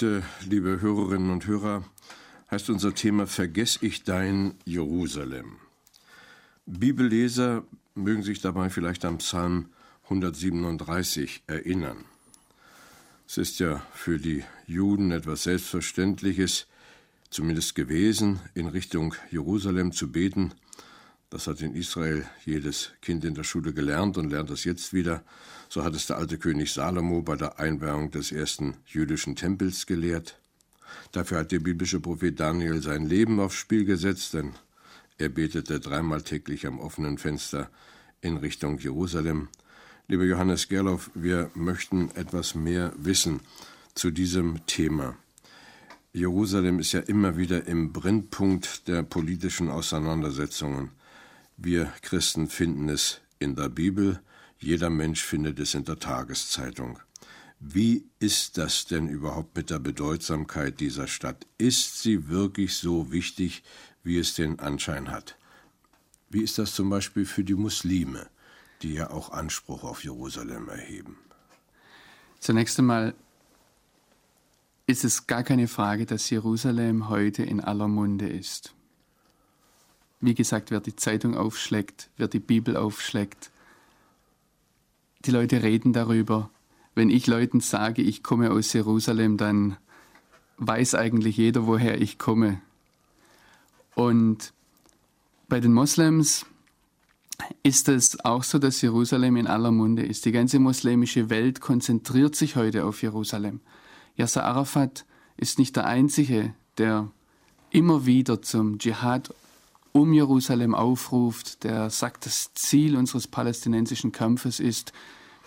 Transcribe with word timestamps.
Heute, 0.00 0.22
liebe 0.48 0.80
Hörerinnen 0.80 1.28
und 1.28 1.48
Hörer, 1.48 1.82
heißt 2.52 2.70
unser 2.70 2.94
Thema 2.94 3.26
Vergess 3.26 3.80
ich 3.80 4.04
dein 4.04 4.54
Jerusalem. 4.64 5.56
Bibelleser 6.66 7.64
mögen 7.96 8.22
sich 8.22 8.40
dabei 8.40 8.70
vielleicht 8.70 9.04
am 9.04 9.18
Psalm 9.18 9.70
137 10.04 11.42
erinnern. 11.48 12.04
Es 13.26 13.38
ist 13.38 13.58
ja 13.58 13.84
für 13.92 14.20
die 14.20 14.44
Juden 14.68 15.10
etwas 15.10 15.42
Selbstverständliches, 15.42 16.68
zumindest 17.28 17.74
gewesen, 17.74 18.38
in 18.54 18.68
Richtung 18.68 19.16
Jerusalem 19.32 19.90
zu 19.90 20.12
beten. 20.12 20.52
Das 21.30 21.46
hat 21.46 21.60
in 21.60 21.74
Israel 21.74 22.24
jedes 22.46 22.92
Kind 23.02 23.22
in 23.24 23.34
der 23.34 23.44
Schule 23.44 23.74
gelernt 23.74 24.16
und 24.16 24.30
lernt 24.30 24.48
das 24.48 24.64
jetzt 24.64 24.94
wieder. 24.94 25.22
So 25.68 25.84
hat 25.84 25.94
es 25.94 26.06
der 26.06 26.16
alte 26.16 26.38
König 26.38 26.72
Salomo 26.72 27.20
bei 27.20 27.36
der 27.36 27.58
Einweihung 27.58 28.10
des 28.10 28.32
ersten 28.32 28.78
jüdischen 28.86 29.36
Tempels 29.36 29.84
gelehrt. 29.84 30.40
Dafür 31.12 31.40
hat 31.40 31.52
der 31.52 31.60
biblische 31.60 32.00
Prophet 32.00 32.40
Daniel 32.40 32.80
sein 32.82 33.04
Leben 33.04 33.40
aufs 33.40 33.56
Spiel 33.56 33.84
gesetzt, 33.84 34.32
denn 34.32 34.54
er 35.18 35.28
betete 35.28 35.80
dreimal 35.80 36.22
täglich 36.22 36.66
am 36.66 36.80
offenen 36.80 37.18
Fenster 37.18 37.70
in 38.22 38.38
Richtung 38.38 38.78
Jerusalem. 38.78 39.48
Lieber 40.06 40.24
Johannes 40.24 40.68
Gerloff, 40.68 41.10
wir 41.14 41.50
möchten 41.54 42.10
etwas 42.12 42.54
mehr 42.54 42.94
wissen 42.96 43.40
zu 43.94 44.10
diesem 44.10 44.64
Thema. 44.64 45.14
Jerusalem 46.14 46.78
ist 46.78 46.92
ja 46.92 47.00
immer 47.00 47.36
wieder 47.36 47.66
im 47.66 47.92
Brennpunkt 47.92 48.88
der 48.88 49.02
politischen 49.02 49.68
Auseinandersetzungen. 49.68 50.92
Wir 51.60 51.92
Christen 52.02 52.46
finden 52.48 52.88
es 52.88 53.20
in 53.40 53.56
der 53.56 53.68
Bibel, 53.68 54.20
jeder 54.60 54.90
Mensch 54.90 55.24
findet 55.24 55.58
es 55.58 55.74
in 55.74 55.84
der 55.84 55.98
Tageszeitung. 55.98 57.00
Wie 57.58 58.04
ist 58.20 58.58
das 58.58 58.86
denn 58.86 59.08
überhaupt 59.08 59.56
mit 59.56 59.68
der 59.68 59.80
Bedeutsamkeit 59.80 60.78
dieser 60.78 61.08
Stadt? 61.08 61.48
Ist 61.58 62.00
sie 62.00 62.28
wirklich 62.28 62.76
so 62.76 63.10
wichtig, 63.10 63.64
wie 64.04 64.18
es 64.18 64.34
den 64.34 64.60
Anschein 64.60 65.10
hat? 65.10 65.36
Wie 66.30 66.44
ist 66.44 66.58
das 66.58 66.76
zum 66.76 66.90
Beispiel 66.90 67.26
für 67.26 67.42
die 67.42 67.56
Muslime, 67.56 68.28
die 68.82 68.94
ja 68.94 69.10
auch 69.10 69.32
Anspruch 69.32 69.82
auf 69.82 70.04
Jerusalem 70.04 70.68
erheben? 70.68 71.18
Zunächst 72.38 72.78
einmal 72.78 73.14
ist 74.86 75.04
es 75.04 75.26
gar 75.26 75.42
keine 75.42 75.66
Frage, 75.66 76.06
dass 76.06 76.30
Jerusalem 76.30 77.08
heute 77.08 77.42
in 77.42 77.60
aller 77.60 77.88
Munde 77.88 78.28
ist. 78.28 78.76
Wie 80.20 80.34
gesagt, 80.34 80.70
wer 80.70 80.80
die 80.80 80.96
Zeitung 80.96 81.36
aufschlägt, 81.36 82.10
wer 82.16 82.28
die 82.28 82.40
Bibel 82.40 82.76
aufschlägt, 82.76 83.50
die 85.24 85.30
Leute 85.30 85.62
reden 85.62 85.92
darüber. 85.92 86.50
Wenn 86.94 87.10
ich 87.10 87.26
Leuten 87.26 87.60
sage, 87.60 88.02
ich 88.02 88.22
komme 88.22 88.50
aus 88.50 88.72
Jerusalem, 88.72 89.36
dann 89.36 89.76
weiß 90.56 90.94
eigentlich 90.94 91.36
jeder, 91.36 91.66
woher 91.66 92.00
ich 92.00 92.18
komme. 92.18 92.60
Und 93.94 94.52
bei 95.48 95.60
den 95.60 95.72
Moslems 95.72 96.46
ist 97.62 97.88
es 97.88 98.24
auch 98.24 98.42
so, 98.42 98.58
dass 98.58 98.82
Jerusalem 98.82 99.36
in 99.36 99.46
aller 99.46 99.70
Munde 99.70 100.04
ist. 100.04 100.24
Die 100.24 100.32
ganze 100.32 100.58
muslimische 100.58 101.30
Welt 101.30 101.60
konzentriert 101.60 102.34
sich 102.36 102.56
heute 102.56 102.84
auf 102.84 103.02
Jerusalem. 103.02 103.60
Yasser 104.16 104.44
Arafat 104.44 105.04
ist 105.36 105.58
nicht 105.58 105.76
der 105.76 105.86
Einzige, 105.86 106.54
der 106.78 107.10
immer 107.70 108.06
wieder 108.06 108.42
zum 108.42 108.78
Dschihad 108.78 109.32
um 109.98 110.12
Jerusalem 110.12 110.74
aufruft, 110.74 111.64
der 111.64 111.90
sagt, 111.90 112.26
das 112.26 112.52
Ziel 112.54 112.96
unseres 112.96 113.26
palästinensischen 113.26 114.12
Kampfes 114.12 114.60
ist, 114.60 114.92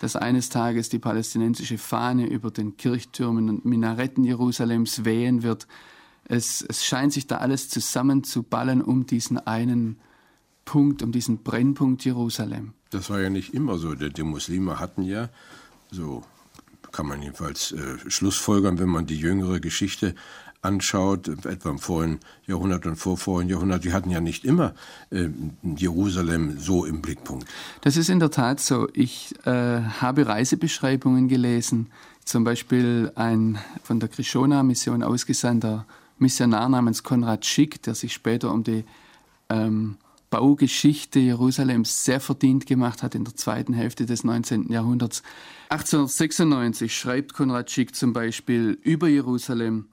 dass 0.00 0.16
eines 0.16 0.48
Tages 0.48 0.88
die 0.88 0.98
palästinensische 0.98 1.78
Fahne 1.78 2.26
über 2.26 2.50
den 2.50 2.76
Kirchtürmen 2.76 3.48
und 3.48 3.64
Minaretten 3.64 4.24
Jerusalems 4.24 5.04
wehen 5.04 5.42
wird. 5.42 5.66
Es, 6.24 6.62
es 6.62 6.84
scheint 6.84 7.12
sich 7.12 7.26
da 7.26 7.38
alles 7.38 7.68
zusammenzuballen 7.68 8.82
um 8.82 9.06
diesen 9.06 9.38
einen 9.38 10.00
Punkt, 10.64 11.02
um 11.02 11.12
diesen 11.12 11.42
Brennpunkt 11.42 12.04
Jerusalem. 12.04 12.74
Das 12.90 13.10
war 13.10 13.20
ja 13.20 13.30
nicht 13.30 13.54
immer 13.54 13.78
so. 13.78 13.94
Die, 13.94 14.22
Muslime 14.22 14.78
hatten 14.78 15.02
ja, 15.02 15.30
so 15.90 16.22
kann 16.90 17.06
man 17.06 17.22
jedenfalls 17.22 17.72
äh, 17.72 17.98
schlussfolgern, 18.08 18.78
wenn 18.78 18.88
man 18.88 19.06
die 19.06 19.16
jüngere 19.16 19.60
Geschichte 19.60 20.14
anschaut, 20.62 21.28
etwa 21.44 21.70
im 21.70 21.78
vorigen 21.78 22.20
Jahrhundert 22.46 22.86
und 22.86 22.96
vorvorigen 22.96 23.50
Jahrhundert, 23.50 23.84
die 23.84 23.92
hatten 23.92 24.10
ja 24.10 24.20
nicht 24.20 24.44
immer 24.44 24.74
äh, 25.10 25.28
Jerusalem 25.76 26.58
so 26.58 26.84
im 26.84 27.02
Blickpunkt. 27.02 27.46
Das 27.80 27.96
ist 27.96 28.08
in 28.08 28.20
der 28.20 28.30
Tat 28.30 28.60
so. 28.60 28.88
Ich 28.94 29.34
äh, 29.44 29.50
habe 29.50 30.26
Reisebeschreibungen 30.26 31.28
gelesen, 31.28 31.88
zum 32.24 32.44
Beispiel 32.44 33.10
ein 33.16 33.58
von 33.82 33.98
der 33.98 34.08
Krishona-Mission 34.08 35.02
ausgesandter 35.02 35.84
Missionar 36.18 36.68
namens 36.68 37.02
Konrad 37.02 37.44
Schick, 37.44 37.82
der 37.82 37.96
sich 37.96 38.12
später 38.12 38.52
um 38.52 38.62
die 38.62 38.84
ähm, 39.48 39.96
Baugeschichte 40.30 41.18
Jerusalems 41.18 42.04
sehr 42.04 42.20
verdient 42.20 42.66
gemacht 42.66 43.02
hat 43.02 43.16
in 43.16 43.24
der 43.24 43.34
zweiten 43.34 43.74
Hälfte 43.74 44.06
des 44.06 44.22
19. 44.22 44.72
Jahrhunderts. 44.72 45.24
1896 45.70 46.96
schreibt 46.96 47.34
Konrad 47.34 47.70
Schick 47.70 47.96
zum 47.96 48.12
Beispiel 48.12 48.78
über 48.82 49.08
Jerusalem, 49.08 49.88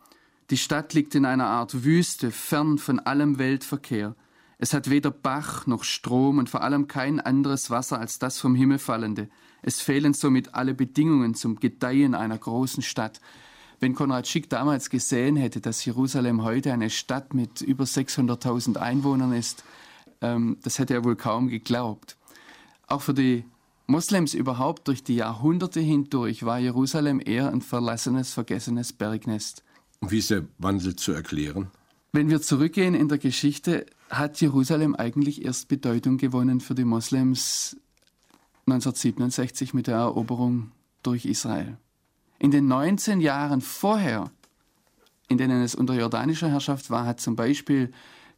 die 0.50 0.58
Stadt 0.58 0.94
liegt 0.94 1.16
in 1.16 1.26
einer 1.26 1.48
Art 1.48 1.84
Wüste, 1.84 2.32
fern 2.32 2.78
von 2.78 3.00
allem 3.00 3.38
Weltverkehr. 3.38 4.16
Es 4.58 4.74
hat 4.74 4.90
weder 4.90 5.12
Bach 5.12 5.68
noch 5.68 5.84
Strom 5.84 6.38
und 6.38 6.50
vor 6.50 6.64
allem 6.64 6.88
kein 6.88 7.20
anderes 7.20 7.70
Wasser 7.70 8.00
als 8.00 8.20
das 8.20 8.40
vom 8.40 8.56
Himmel 8.56 8.80
fallende. 8.80 9.30
Es 9.62 9.80
fehlen 9.80 10.14
somit 10.14 10.56
alle 10.56 10.74
Bedingungen 10.74 11.36
zum 11.36 11.60
Gedeihen 11.60 12.16
einer 12.16 12.38
großen 12.38 12.84
Stadt. 12.84 13.22
Wenn 13.80 13.96
Konrad 13.96 14.28
Schick 14.28 14.50
damals 14.50 14.90
gesehen 14.90 15.38
hätte, 15.38 15.62
dass 15.62 15.86
Jerusalem 15.86 16.44
heute 16.44 16.74
eine 16.74 16.90
Stadt 16.90 17.34
mit 17.34 17.62
über 17.62 17.86
600.000 17.86 18.78
Einwohnern 18.78 19.32
ist, 19.32 19.64
ähm, 20.22 20.58
das 20.64 20.80
hätte 20.80 20.94
er 20.94 21.06
wohl 21.06 21.16
kaum 21.16 21.48
geglaubt. 21.48 22.18
Auch 22.88 23.02
für 23.02 23.14
die 23.14 23.46
Moslems 23.88 24.34
überhaupt 24.34 24.88
durch 24.88 25.04
die 25.04 25.16
Jahrhunderte 25.16 25.80
hindurch 25.80 26.44
war 26.44 26.60
Jerusalem 26.60 27.22
eher 27.24 27.52
ein 27.52 27.62
verlassenes, 27.62 28.34
vergessenes 28.34 28.92
Bergnest. 28.92 29.64
Und 30.00 30.12
wie 30.12 30.20
ist 30.20 30.30
der 30.30 30.46
Wandel 30.58 30.96
zu 30.96 31.12
erklären? 31.12 31.72
Wenn 32.12 32.30
wir 32.30 32.42
zurückgehen 32.42 32.96
in 32.96 33.08
der 33.08 33.18
Geschichte, 33.18 33.86
hat 34.10 34.42
Jerusalem 34.42 34.96
eigentlich 34.96 35.46
erst 35.46 35.68
Bedeutung 35.68 36.18
gewonnen 36.18 36.62
für 36.62 36.74
die 36.74 36.86
Moslems 36.86 37.78
1967 38.66 39.74
mit 39.74 39.88
der 39.88 39.98
Eroberung 39.98 40.72
durch 41.04 41.26
Israel. 41.26 41.78
In 42.40 42.52
den 42.52 42.68
19 42.68 43.22
Jahren 43.22 43.62
vorher, 43.62 44.32
in 45.28 45.38
denen 45.38 45.62
es 45.62 45.76
unter 45.76 45.94
jordanischer 45.94 46.50
Herrschaft 46.50 46.90
war, 46.90 47.06
hat 47.06 47.20
zum 47.20 47.36
Beispiel 47.36 47.92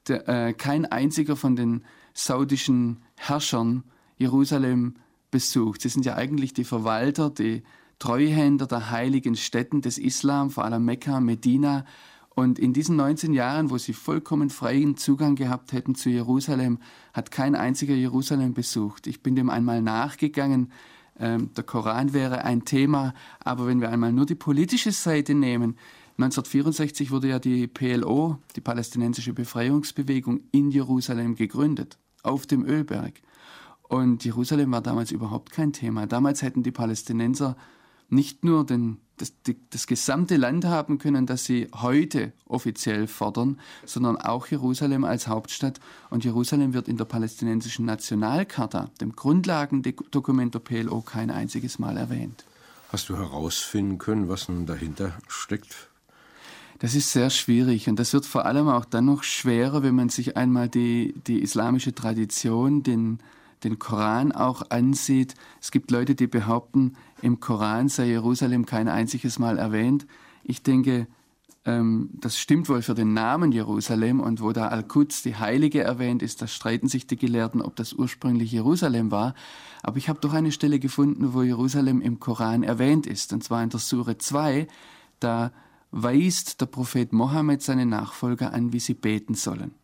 der, 0.08 0.28
äh, 0.28 0.54
kein 0.54 0.86
einziger 0.86 1.36
von 1.36 1.56
den 1.56 1.84
saudischen 2.14 3.02
Herrschern 3.16 3.84
Jerusalem 4.18 4.96
besucht. 5.30 5.82
Sie 5.82 5.90
sind 5.90 6.06
ja 6.06 6.16
eigentlich 6.16 6.54
die 6.54 6.64
Verwalter, 6.64 7.30
die 7.30 7.64
Treuhänder 8.02 8.66
der 8.66 8.90
heiligen 8.90 9.36
Städten 9.36 9.82
des 9.82 10.00
Islam, 10.00 10.50
vor 10.50 10.66
allem 10.66 10.84
Mekka, 10.84 11.20
Medina. 11.20 11.86
Und 12.34 12.58
in 12.58 12.74
diesen 12.74 12.96
19 12.96 13.32
Jahren, 13.32 13.70
wo 13.70 13.78
sie 13.78 13.94
vollkommen 13.94 14.50
freien 14.50 14.98
Zugang 14.98 15.36
gehabt 15.36 15.72
hätten 15.72 15.94
zu 15.94 16.10
Jerusalem, 16.10 16.80
hat 17.14 17.30
kein 17.30 17.54
einziger 17.54 17.94
Jerusalem 17.94 18.56
besucht. 18.56 19.06
Ich 19.06 19.22
bin 19.22 19.36
dem 19.36 19.52
einmal 19.52 19.84
nachgegangen. 19.84 20.72
Ähm, 21.20 21.52
der 21.56 21.64
Koran 21.64 22.12
wäre 22.12 22.44
ein 22.44 22.66
Thema, 22.66 23.14
aber 23.40 23.68
wenn 23.68 23.82
wir 23.82 23.90
einmal 23.92 24.12
nur 24.12 24.26
die 24.26 24.34
politische 24.34 24.92
Seite 24.92 25.36
nehmen, 25.36 25.78
1964 26.18 27.12
wurde 27.12 27.28
ja 27.28 27.38
die 27.38 27.68
PLO, 27.68 28.40
die 28.56 28.62
palästinensische 28.62 29.34
Befreiungsbewegung, 29.34 30.40
in 30.52 30.72
Jerusalem 30.72 31.36
gegründet, 31.36 32.00
auf 32.24 32.48
dem 32.48 32.66
Ölberg. 32.66 33.22
Und 33.84 34.26
Jerusalem 34.26 34.72
war 34.72 34.82
damals 34.82 35.12
überhaupt 35.12 35.52
kein 35.52 35.72
Thema. 35.72 36.08
Damals 36.08 36.42
hätten 36.42 36.64
die 36.64 36.72
Palästinenser 36.72 37.56
nicht 38.12 38.44
nur 38.44 38.66
den, 38.66 38.98
das, 39.18 39.34
das 39.70 39.88
gesamte 39.88 40.38
Land 40.38 40.66
haben 40.66 40.98
können, 40.98 41.26
das 41.26 41.46
sie 41.46 41.70
heute 41.74 42.34
offiziell 42.46 43.08
fordern, 43.08 43.60
sondern 43.86 44.18
auch 44.18 44.48
Jerusalem 44.48 45.04
als 45.06 45.28
Hauptstadt. 45.28 45.80
Und 46.10 46.24
Jerusalem 46.26 46.74
wird 46.74 46.88
in 46.88 46.98
der 46.98 47.06
palästinensischen 47.06 47.86
Nationalcharta, 47.86 48.92
dem 49.00 49.16
Grundlagendokument 49.16 50.54
der 50.54 50.60
PLO, 50.60 51.02
kein 51.02 51.32
einziges 51.32 51.80
Mal 51.80 51.98
erwähnt. 51.98 52.46
Hast 52.90 53.08
du 53.10 53.16
herausfinden 53.16 53.98
können, 53.98 54.28
was 54.28 54.50
nun 54.50 54.66
dahinter 54.66 55.18
steckt? 55.28 55.88
Das 56.80 56.96
ist 56.96 57.12
sehr 57.12 57.30
schwierig 57.30 57.88
und 57.88 58.00
das 58.00 58.12
wird 58.12 58.26
vor 58.26 58.46
allem 58.46 58.68
auch 58.68 58.86
dann 58.86 59.06
noch 59.06 59.24
schwerer, 59.24 59.84
wenn 59.84 59.96
man 59.96 60.10
sich 60.10 60.36
einmal 60.36 60.68
die, 60.68 61.14
die 61.28 61.40
islamische 61.40 61.94
Tradition, 61.94 62.82
den, 62.82 63.20
den 63.64 63.80
Koran 63.80 64.32
auch 64.32 64.64
ansieht. 64.70 65.36
Es 65.62 65.72
gibt 65.72 65.92
Leute, 65.92 66.16
die 66.16 66.28
behaupten, 66.28 66.94
im 67.22 67.40
Koran 67.40 67.90
sei 67.90 68.08
Jerusalem 68.08 68.66
kein 68.66 68.88
einziges 68.88 69.40
Mal 69.40 69.58
erwähnt. 69.58 70.08
Ich 70.44 70.64
denke, 70.64 71.08
ähm, 71.64 72.10
das 72.14 72.40
stimmt 72.40 72.70
wohl 72.70 72.82
für 72.82 72.96
den 72.96 73.14
Namen 73.14 73.52
Jerusalem 73.52 74.20
und 74.20 74.42
wo 74.42 74.52
da 74.52 74.70
Al-Quds, 74.70 75.22
die 75.22 75.36
Heilige, 75.36 75.82
erwähnt 75.82 76.24
ist, 76.24 76.42
da 76.42 76.48
streiten 76.48 76.88
sich 76.88 77.06
die 77.06 77.18
Gelehrten, 77.18 77.62
ob 77.62 77.76
das 77.76 77.94
ursprünglich 77.94 78.52
Jerusalem 78.52 79.12
war. 79.12 79.36
Aber 79.84 79.98
ich 79.98 80.10
habe 80.10 80.20
doch 80.20 80.34
eine 80.34 80.52
Stelle 80.52 80.80
gefunden, 80.80 81.34
wo 81.34 81.44
Jerusalem 81.44 82.02
im 82.02 82.20
Koran 82.20 82.64
erwähnt 82.64 83.06
ist, 83.06 83.32
und 83.34 83.44
zwar 83.44 83.64
in 83.64 83.70
der 83.70 83.80
Sure 83.80 84.18
2. 84.18 84.68
Da 85.20 85.52
weist 85.92 86.62
der 86.62 86.66
Prophet 86.66 87.14
Mohammed 87.14 87.62
seine 87.62 87.86
Nachfolger 87.86 88.54
an, 88.54 88.74
wie 88.74 88.80
sie 88.80 88.96
beten 88.96 89.36
sollen. 89.36 89.76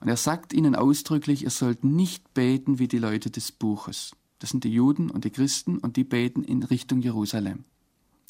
Und 0.00 0.08
er 0.08 0.16
sagt 0.16 0.52
ihnen 0.52 0.74
ausdrücklich, 0.74 1.44
ihr 1.44 1.50
sollt 1.50 1.84
nicht 1.84 2.34
beten 2.34 2.78
wie 2.78 2.88
die 2.88 2.98
Leute 2.98 3.30
des 3.30 3.52
Buches. 3.52 4.12
Das 4.38 4.50
sind 4.50 4.64
die 4.64 4.72
Juden 4.72 5.10
und 5.10 5.24
die 5.24 5.30
Christen 5.30 5.78
und 5.78 5.96
die 5.96 6.04
beten 6.04 6.44
in 6.44 6.62
Richtung 6.62 7.00
Jerusalem. 7.00 7.64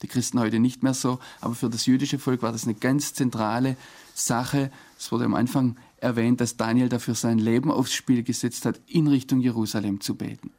Die 0.03 0.09
Christen 0.09 0.39
heute 0.39 0.61
nicht 0.61 0.83
mehr 0.83 0.95
so, 0.95 1.19
aber 1.41 1.55
für 1.55 1.69
das 1.69 1.87
jüdische 1.87 2.19
Volk 2.19 2.43
war 2.43 2.53
das 2.53 2.65
eine 2.65 2.75
ganz 2.75 3.15
zentrale 3.15 3.77
Sache. 4.15 4.71
Es 4.97 5.11
wurde 5.11 5.25
am 5.25 5.35
Anfang 5.35 5.77
erwähnt, 5.97 6.41
dass 6.41 6.57
Daniel 6.57 6.89
dafür 6.89 7.15
sein 7.15 7.39
Leben 7.39 7.71
aufs 7.71 7.93
Spiel 7.93 8.23
gesetzt 8.23 8.65
hat, 8.65 8.81
in 8.87 9.09
Richtung 9.09 9.41
Jerusalem 9.41 10.01
zu 10.01 10.15
beten. 10.15 10.51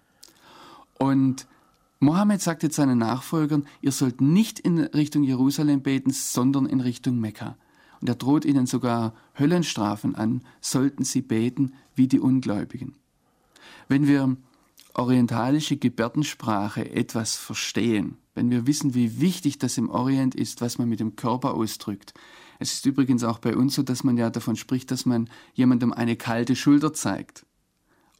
Und 0.97 1.47
Mohammed 2.01 2.41
sagt 2.41 2.63
jetzt 2.63 2.75
seinen 2.75 2.97
Nachfolgern, 2.97 3.65
ihr 3.81 3.93
sollt 3.93 4.19
nicht 4.19 4.59
in 4.59 4.79
Richtung 4.79 5.23
Jerusalem 5.23 5.81
beten, 5.81 6.11
sondern 6.11 6.65
in 6.65 6.81
Richtung 6.81 7.19
Mekka. 7.19 7.55
Und 8.01 8.09
er 8.09 8.15
droht 8.15 8.45
ihnen 8.45 8.65
sogar 8.65 9.13
Höllenstrafen 9.37 10.15
an, 10.15 10.41
sollten 10.61 11.03
sie 11.03 11.21
beten 11.21 11.73
wie 11.95 12.07
die 12.07 12.19
Ungläubigen. 12.19 12.95
Wenn 13.87 14.07
wir 14.07 14.37
orientalische 14.93 15.77
Gebärdensprache 15.77 16.89
etwas 16.91 17.35
verstehen, 17.35 18.17
wenn 18.35 18.49
wir 18.51 18.67
wissen, 18.67 18.93
wie 18.93 19.19
wichtig 19.19 19.57
das 19.57 19.77
im 19.77 19.89
Orient 19.89 20.35
ist, 20.35 20.61
was 20.61 20.77
man 20.77 20.89
mit 20.89 20.99
dem 20.99 21.15
Körper 21.15 21.53
ausdrückt. 21.53 22.13
Es 22.59 22.73
ist 22.73 22.85
übrigens 22.85 23.23
auch 23.23 23.39
bei 23.39 23.55
uns 23.55 23.75
so, 23.75 23.83
dass 23.83 24.03
man 24.03 24.17
ja 24.17 24.29
davon 24.29 24.55
spricht, 24.55 24.91
dass 24.91 25.05
man 25.05 25.29
jemandem 25.53 25.93
eine 25.93 26.15
kalte 26.15 26.55
Schulter 26.55 26.93
zeigt. 26.93 27.45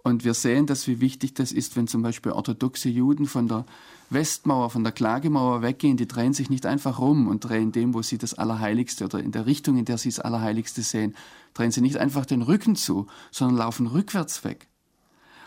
Und 0.02 0.24
wir 0.24 0.34
sehen 0.34 0.66
das, 0.66 0.88
wie 0.88 1.02
wichtig 1.02 1.34
das 1.34 1.52
ist, 1.52 1.76
wenn 1.76 1.88
zum 1.88 2.02
Beispiel 2.02 2.32
orthodoxe 2.32 2.88
Juden 2.90 3.26
von 3.26 3.48
der 3.48 3.66
Westmauer, 4.10 4.70
von 4.70 4.84
der 4.84 4.94
Klagemauer 4.94 5.62
weggehen. 5.62 5.98
Die 5.98 6.08
drehen 6.08 6.34
sich 6.34 6.50
nicht 6.50 6.66
einfach 6.66 7.00
rum 7.00 7.28
und 7.28 7.42
drehen 7.42 7.72
dem, 7.72 7.94
wo 7.94 8.02
sie 8.02 8.18
das 8.18 8.34
Allerheiligste 8.34 9.06
oder 9.06 9.20
in 9.20 9.32
der 9.32 9.46
Richtung, 9.46 9.78
in 9.78 9.86
der 9.86 9.98
sie 9.98 10.10
das 10.10 10.20
Allerheiligste 10.20 10.82
sehen, 10.84 11.16
drehen 11.54 11.72
sie 11.72 11.82
nicht 11.82 11.98
einfach 11.98 12.26
den 12.26 12.42
Rücken 12.42 12.76
zu, 12.76 13.08
sondern 13.30 13.58
laufen 13.58 13.88
rückwärts 13.88 14.44
weg. 14.44 14.68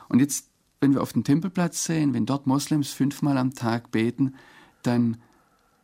Und 0.08 0.20
jetzt, 0.20 0.48
wenn 0.80 0.92
wir 0.92 1.02
auf 1.02 1.14
den 1.14 1.24
Tempelplatz 1.24 1.84
sehen, 1.84 2.12
wenn 2.12 2.26
dort 2.26 2.46
Moslems 2.46 2.92
fünfmal 2.92 3.38
am 3.38 3.54
Tag 3.54 3.90
beten, 3.90 4.34
dann 4.82 5.16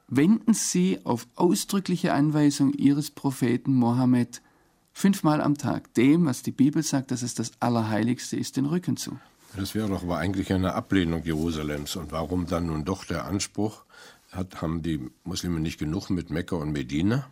wenden 0.09 0.53
sie 0.55 1.05
auf 1.05 1.27
ausdrückliche 1.37 2.13
Anweisung 2.13 2.73
ihres 2.75 3.11
Propheten 3.11 3.75
Mohammed 3.75 4.43
fünfmal 4.99 5.41
am 5.41 5.57
Tag 5.57 5.95
dem, 5.95 6.27
was 6.27 6.43
die 6.43 6.51
Bibel 6.51 6.83
sagt, 6.83 7.13
dass 7.13 7.23
es 7.23 7.35
das 7.35 7.53
Allerheiligste 7.61 8.37
ist, 8.37 8.57
den 8.57 8.67
Rücken 8.67 8.97
zu. 8.97 9.19
Das 9.57 9.75
wäre 9.75 9.89
doch 9.89 10.03
aber 10.03 10.19
eigentlich 10.19 10.53
eine 10.53 10.75
Ablehnung 10.75 11.23
Jerusalems. 11.25 11.95
Und 11.97 12.11
warum 12.11 12.47
dann 12.47 12.67
nun 12.67 12.85
doch 12.85 13.05
der 13.05 13.25
Anspruch? 13.25 13.85
Hat, 14.33 14.61
haben 14.61 14.83
die 14.83 15.09
Muslime 15.25 15.61
nicht 15.61 15.79
genug 15.79 16.11
mit 16.11 16.31
Mekka 16.31 16.57
und 16.57 16.73
Medina? 16.73 17.29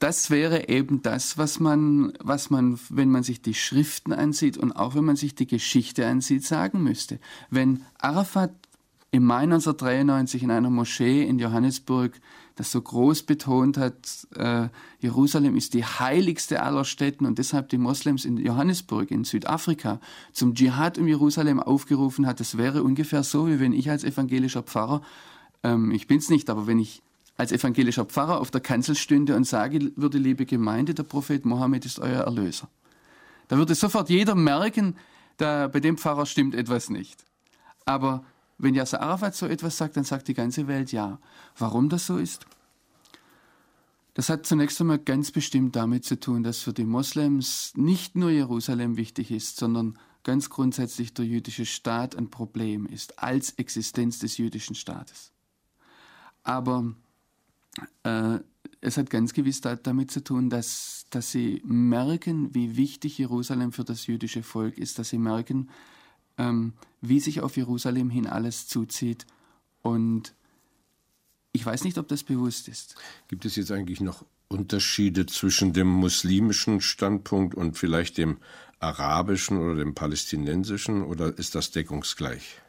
Das 0.00 0.30
wäre 0.30 0.68
eben 0.68 1.02
das, 1.02 1.36
was 1.38 1.60
man, 1.60 2.14
was 2.20 2.50
man, 2.50 2.80
wenn 2.88 3.10
man 3.10 3.22
sich 3.22 3.42
die 3.42 3.54
Schriften 3.54 4.12
ansieht 4.12 4.56
und 4.56 4.72
auch 4.72 4.94
wenn 4.94 5.04
man 5.04 5.16
sich 5.16 5.34
die 5.34 5.46
Geschichte 5.46 6.06
ansieht, 6.06 6.44
sagen 6.44 6.82
müsste. 6.82 7.20
Wenn 7.50 7.84
Arafat 7.98 8.52
im 9.10 9.24
Mai 9.24 9.42
1993 9.42 10.42
in 10.42 10.50
einer 10.50 10.70
Moschee 10.70 11.22
in 11.22 11.38
Johannesburg 11.38 12.18
das 12.60 12.72
so 12.72 12.82
groß 12.82 13.22
betont 13.22 13.78
hat, 13.78 14.28
äh, 14.36 14.68
Jerusalem 14.98 15.56
ist 15.56 15.72
die 15.72 15.82
heiligste 15.82 16.62
aller 16.62 16.84
Städten 16.84 17.24
und 17.24 17.38
deshalb 17.38 17.70
die 17.70 17.78
Moslems 17.78 18.26
in 18.26 18.36
Johannesburg 18.36 19.10
in 19.10 19.24
Südafrika 19.24 19.98
zum 20.34 20.54
Dschihad 20.54 20.98
um 20.98 21.08
Jerusalem 21.08 21.58
aufgerufen 21.58 22.26
hat. 22.26 22.38
Das 22.38 22.58
wäre 22.58 22.82
ungefähr 22.82 23.22
so, 23.22 23.48
wie 23.48 23.60
wenn 23.60 23.72
ich 23.72 23.88
als 23.88 24.04
evangelischer 24.04 24.62
Pfarrer, 24.62 25.00
ähm, 25.62 25.90
ich 25.90 26.06
bin's 26.06 26.28
nicht, 26.28 26.50
aber 26.50 26.66
wenn 26.66 26.78
ich 26.78 27.00
als 27.38 27.50
evangelischer 27.50 28.04
Pfarrer 28.04 28.38
auf 28.38 28.50
der 28.50 28.60
Kanzel 28.60 28.94
stünde 28.94 29.36
und 29.36 29.44
sage 29.44 29.92
würde, 29.96 30.18
liebe 30.18 30.44
Gemeinde, 30.44 30.92
der 30.92 31.04
Prophet 31.04 31.46
Mohammed 31.46 31.86
ist 31.86 31.98
euer 31.98 32.24
Erlöser. 32.24 32.68
Da 33.48 33.56
würde 33.56 33.74
sofort 33.74 34.10
jeder 34.10 34.34
merken, 34.34 34.96
da, 35.38 35.66
bei 35.68 35.80
dem 35.80 35.96
Pfarrer 35.96 36.26
stimmt 36.26 36.54
etwas 36.54 36.90
nicht. 36.90 37.24
Aber 37.86 38.22
wenn 38.62 38.74
Yasser 38.74 39.00
Arafat 39.00 39.34
so 39.34 39.46
etwas 39.46 39.76
sagt, 39.76 39.96
dann 39.96 40.04
sagt 40.04 40.28
die 40.28 40.34
ganze 40.34 40.66
Welt 40.66 40.92
ja. 40.92 41.18
Warum 41.58 41.88
das 41.88 42.06
so 42.06 42.18
ist? 42.18 42.46
Das 44.14 44.28
hat 44.28 44.44
zunächst 44.44 44.80
einmal 44.80 44.98
ganz 44.98 45.30
bestimmt 45.30 45.76
damit 45.76 46.04
zu 46.04 46.18
tun, 46.18 46.42
dass 46.42 46.60
für 46.60 46.72
die 46.72 46.84
Moslems 46.84 47.72
nicht 47.76 48.16
nur 48.16 48.30
Jerusalem 48.30 48.96
wichtig 48.96 49.30
ist, 49.30 49.56
sondern 49.56 49.98
ganz 50.24 50.50
grundsätzlich 50.50 51.14
der 51.14 51.24
jüdische 51.24 51.64
Staat 51.64 52.16
ein 52.16 52.28
Problem 52.28 52.86
ist, 52.86 53.22
als 53.22 53.52
Existenz 53.52 54.18
des 54.18 54.36
jüdischen 54.36 54.74
Staates. 54.74 55.32
Aber 56.42 56.92
äh, 58.02 58.40
es 58.80 58.96
hat 58.96 59.10
ganz 59.10 59.32
gewiss 59.32 59.60
damit 59.60 60.10
zu 60.10 60.24
tun, 60.24 60.50
dass, 60.50 61.06
dass 61.10 61.30
sie 61.30 61.62
merken, 61.64 62.54
wie 62.54 62.76
wichtig 62.76 63.18
Jerusalem 63.18 63.72
für 63.72 63.84
das 63.84 64.06
jüdische 64.06 64.42
Volk 64.42 64.78
ist, 64.78 64.98
dass 64.98 65.10
sie 65.10 65.18
merken, 65.18 65.68
ähm, 66.40 66.72
wie 67.00 67.20
sich 67.20 67.40
auf 67.40 67.56
Jerusalem 67.56 68.10
hin 68.10 68.26
alles 68.26 68.66
zuzieht. 68.66 69.26
Und 69.82 70.34
ich 71.52 71.64
weiß 71.64 71.84
nicht, 71.84 71.98
ob 71.98 72.08
das 72.08 72.24
bewusst 72.24 72.68
ist. 72.68 72.94
Gibt 73.28 73.44
es 73.44 73.56
jetzt 73.56 73.70
eigentlich 73.70 74.00
noch 74.00 74.24
Unterschiede 74.48 75.26
zwischen 75.26 75.72
dem 75.72 75.88
muslimischen 75.88 76.80
Standpunkt 76.80 77.54
und 77.54 77.76
vielleicht 77.76 78.18
dem 78.18 78.38
arabischen 78.78 79.58
oder 79.58 79.76
dem 79.76 79.94
palästinensischen 79.94 81.02
oder 81.02 81.38
ist 81.38 81.54
das 81.54 81.70
deckungsgleich? 81.70 82.60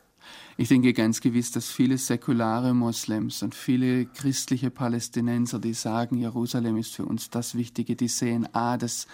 Ich 0.58 0.68
denke 0.68 0.94
ganz 0.94 1.22
gewiss, 1.22 1.52
dass 1.52 1.72
viele 1.72 1.98
säkulare 1.98 2.74
Moslems 2.74 3.42
und 3.42 3.56
viele 3.56 4.06
christliche 4.06 4.70
Palästinenser, 4.70 5.60
die 5.60 5.74
sagen, 5.74 6.18
Jerusalem 6.18 6.78
ist 6.78 6.94
für 6.94 7.06
uns 7.06 7.30
das 7.30 7.56
Wichtige, 7.56 7.96
die 7.96 8.10
sehen 8.10 8.54
A, 8.54 8.78
dass 8.78 9.08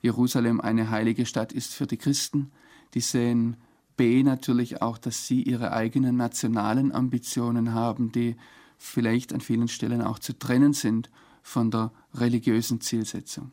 Jerusalem 0.00 0.60
eine 0.60 0.90
heilige 0.90 1.26
Stadt 1.26 1.52
ist 1.52 1.74
für 1.74 1.86
die 1.86 1.96
Christen, 1.96 2.52
die 2.94 3.00
sehen 3.00 3.56
B 3.96 4.22
natürlich 4.22 4.82
auch, 4.82 4.98
dass 4.98 5.26
sie 5.26 5.42
ihre 5.42 5.72
eigenen 5.72 6.16
nationalen 6.16 6.92
Ambitionen 6.92 7.72
haben, 7.72 8.12
die 8.12 8.36
vielleicht 8.78 9.32
an 9.32 9.40
vielen 9.40 9.68
Stellen 9.68 10.02
auch 10.02 10.18
zu 10.18 10.38
trennen 10.38 10.72
sind 10.72 11.10
von 11.42 11.70
der 11.70 11.92
religiösen 12.14 12.80
Zielsetzung. 12.80 13.52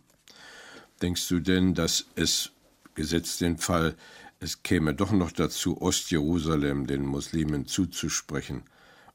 Denkst 1.01 1.27
du 1.27 1.39
denn, 1.39 1.73
dass 1.73 2.05
es, 2.15 2.51
gesetzt 2.95 3.41
den 3.41 3.57
Fall, 3.57 3.95
es 4.39 4.63
käme 4.63 4.93
doch 4.93 5.12
noch 5.12 5.31
dazu, 5.31 5.81
Ostjerusalem 5.81 6.88
den 6.88 7.05
Muslimen 7.05 7.65
zuzusprechen 7.65 8.63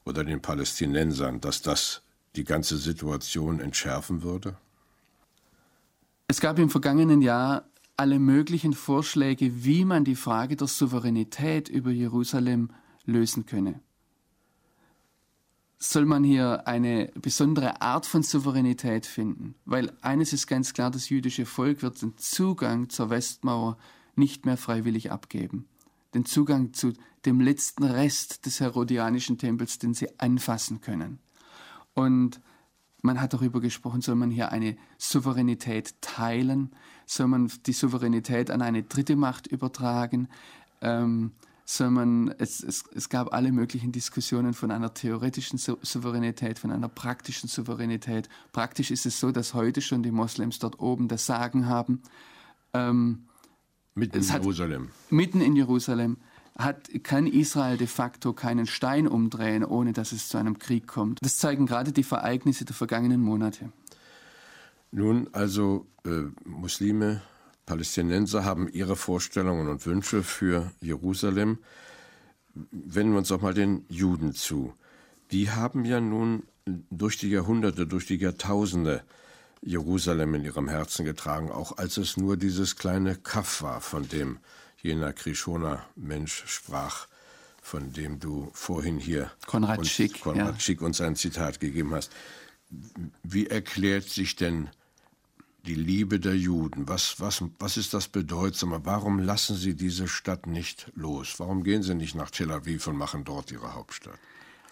oder 0.05 0.23
den 0.23 0.41
Palästinensern, 0.41 1.39
dass 1.41 1.61
das 1.61 2.01
die 2.35 2.43
ganze 2.43 2.77
Situation 2.77 3.59
entschärfen 3.59 4.23
würde? 4.23 4.57
Es 6.27 6.39
gab 6.39 6.59
im 6.59 6.69
vergangenen 6.69 7.21
Jahr 7.21 7.65
alle 7.99 8.17
möglichen 8.17 8.71
Vorschläge, 8.71 9.65
wie 9.65 9.83
man 9.83 10.05
die 10.05 10.15
Frage 10.15 10.55
der 10.55 10.67
Souveränität 10.67 11.67
über 11.67 11.91
Jerusalem 11.91 12.69
lösen 13.03 13.45
könne. 13.45 13.81
Soll 15.77 16.05
man 16.05 16.23
hier 16.23 16.65
eine 16.65 17.11
besondere 17.15 17.81
Art 17.81 18.05
von 18.05 18.23
Souveränität 18.23 19.05
finden? 19.05 19.55
Weil 19.65 19.91
eines 19.99 20.31
ist 20.31 20.47
ganz 20.47 20.73
klar, 20.73 20.91
das 20.91 21.09
jüdische 21.09 21.45
Volk 21.45 21.81
wird 21.81 22.01
den 22.01 22.17
Zugang 22.17 22.87
zur 22.87 23.09
Westmauer 23.09 23.77
nicht 24.15 24.45
mehr 24.45 24.55
freiwillig 24.55 25.11
abgeben. 25.11 25.67
Den 26.13 26.23
Zugang 26.23 26.73
zu 26.73 26.93
dem 27.25 27.41
letzten 27.41 27.83
Rest 27.83 28.45
des 28.45 28.61
herodianischen 28.61 29.37
Tempels, 29.37 29.77
den 29.77 29.93
sie 29.93 30.07
anfassen 30.21 30.79
können. 30.79 31.19
Und 31.95 32.39
man 33.01 33.21
hat 33.21 33.33
darüber 33.33 33.61
gesprochen, 33.61 34.01
soll 34.01 34.15
man 34.15 34.31
hier 34.31 34.51
eine 34.51 34.77
Souveränität 34.97 36.01
teilen? 36.01 36.71
Soll 37.05 37.27
man 37.27 37.51
die 37.65 37.73
Souveränität 37.73 38.51
an 38.51 38.61
eine 38.61 38.83
dritte 38.83 39.15
Macht 39.15 39.47
übertragen? 39.47 40.27
Ähm, 40.81 41.31
soll 41.65 41.91
man, 41.91 42.33
es, 42.39 42.63
es, 42.63 42.83
es 42.95 43.09
gab 43.09 43.31
alle 43.31 43.51
möglichen 43.51 43.91
Diskussionen 43.91 44.53
von 44.53 44.71
einer 44.71 44.93
theoretischen 44.93 45.59
Souveränität, 45.59 46.57
von 46.57 46.71
einer 46.71 46.89
praktischen 46.89 47.47
Souveränität. 47.47 48.27
Praktisch 48.51 48.89
ist 48.89 49.05
es 49.05 49.19
so, 49.19 49.31
dass 49.31 49.53
heute 49.53 49.81
schon 49.81 50.01
die 50.01 50.11
Moslems 50.11 50.57
dort 50.57 50.79
oben 50.79 51.07
das 51.07 51.27
Sagen 51.27 51.67
haben. 51.67 52.01
Ähm, 52.73 53.27
mitten 53.93 54.17
in 54.17 54.23
Jerusalem. 54.23 54.89
Mitten 55.11 55.41
in 55.41 55.55
Jerusalem 55.55 56.17
hat, 56.59 56.89
kann 57.03 57.25
Israel 57.25 57.77
de 57.77 57.87
facto 57.87 58.33
keinen 58.33 58.67
Stein 58.67 59.07
umdrehen, 59.07 59.63
ohne 59.63 59.93
dass 59.93 60.11
es 60.11 60.27
zu 60.27 60.37
einem 60.37 60.59
Krieg 60.59 60.87
kommt. 60.87 61.19
Das 61.21 61.37
zeigen 61.37 61.65
gerade 61.65 61.91
die 61.91 62.05
Ereignisse 62.09 62.65
der 62.65 62.75
vergangenen 62.75 63.21
Monate. 63.21 63.71
Nun, 64.91 65.29
also 65.31 65.87
äh, 66.05 66.23
Muslime, 66.45 67.21
Palästinenser 67.65 68.43
haben 68.43 68.67
ihre 68.67 68.95
Vorstellungen 68.95 69.69
und 69.69 69.85
Wünsche 69.85 70.23
für 70.23 70.71
Jerusalem. 70.81 71.59
Wenden 72.53 73.13
wir 73.13 73.19
uns 73.19 73.31
auch 73.31 73.41
mal 73.41 73.53
den 73.53 73.85
Juden 73.87 74.33
zu. 74.33 74.73
Die 75.31 75.51
haben 75.51 75.85
ja 75.85 76.01
nun 76.01 76.43
durch 76.65 77.17
die 77.17 77.29
Jahrhunderte, 77.29 77.87
durch 77.87 78.07
die 78.07 78.17
Jahrtausende 78.17 79.03
Jerusalem 79.61 80.35
in 80.35 80.45
ihrem 80.45 80.67
Herzen 80.67 81.05
getragen, 81.05 81.51
auch 81.51 81.77
als 81.77 81.97
es 81.97 82.17
nur 82.17 82.37
dieses 82.37 82.75
kleine 82.75 83.15
Kaff 83.15 83.61
war, 83.61 83.81
von 83.81 84.07
dem 84.07 84.39
jener 84.81 85.13
Krischoner 85.13 85.85
Mensch 85.95 86.43
sprach, 86.47 87.07
von 87.61 87.93
dem 87.93 88.19
du 88.19 88.49
vorhin 88.53 88.97
hier 88.97 89.31
Konrad 89.45 89.79
uns, 89.79 89.89
Schick, 89.89 90.21
Konrad 90.21 90.55
ja. 90.55 90.59
Schick 90.59 90.81
uns 90.81 91.01
ein 91.01 91.15
Zitat 91.15 91.59
gegeben 91.59 91.93
hast. 91.93 92.11
Wie 93.23 93.47
erklärt 93.47 94.05
sich 94.09 94.35
denn 94.35 94.69
die 95.65 95.75
Liebe 95.75 96.19
der 96.19 96.35
Juden? 96.35 96.87
Was, 96.87 97.19
was, 97.19 97.43
was 97.59 97.77
ist 97.77 97.93
das 97.93 98.07
Bedeutsame? 98.07 98.85
Warum 98.85 99.19
lassen 99.19 99.55
sie 99.55 99.75
diese 99.75 100.07
Stadt 100.07 100.47
nicht 100.47 100.91
los? 100.95 101.35
Warum 101.37 101.63
gehen 101.63 101.83
sie 101.83 101.95
nicht 101.95 102.15
nach 102.15 102.31
Tel 102.31 102.51
Aviv 102.51 102.87
und 102.87 102.97
machen 102.97 103.23
dort 103.23 103.51
ihre 103.51 103.73
Hauptstadt? 103.73 104.17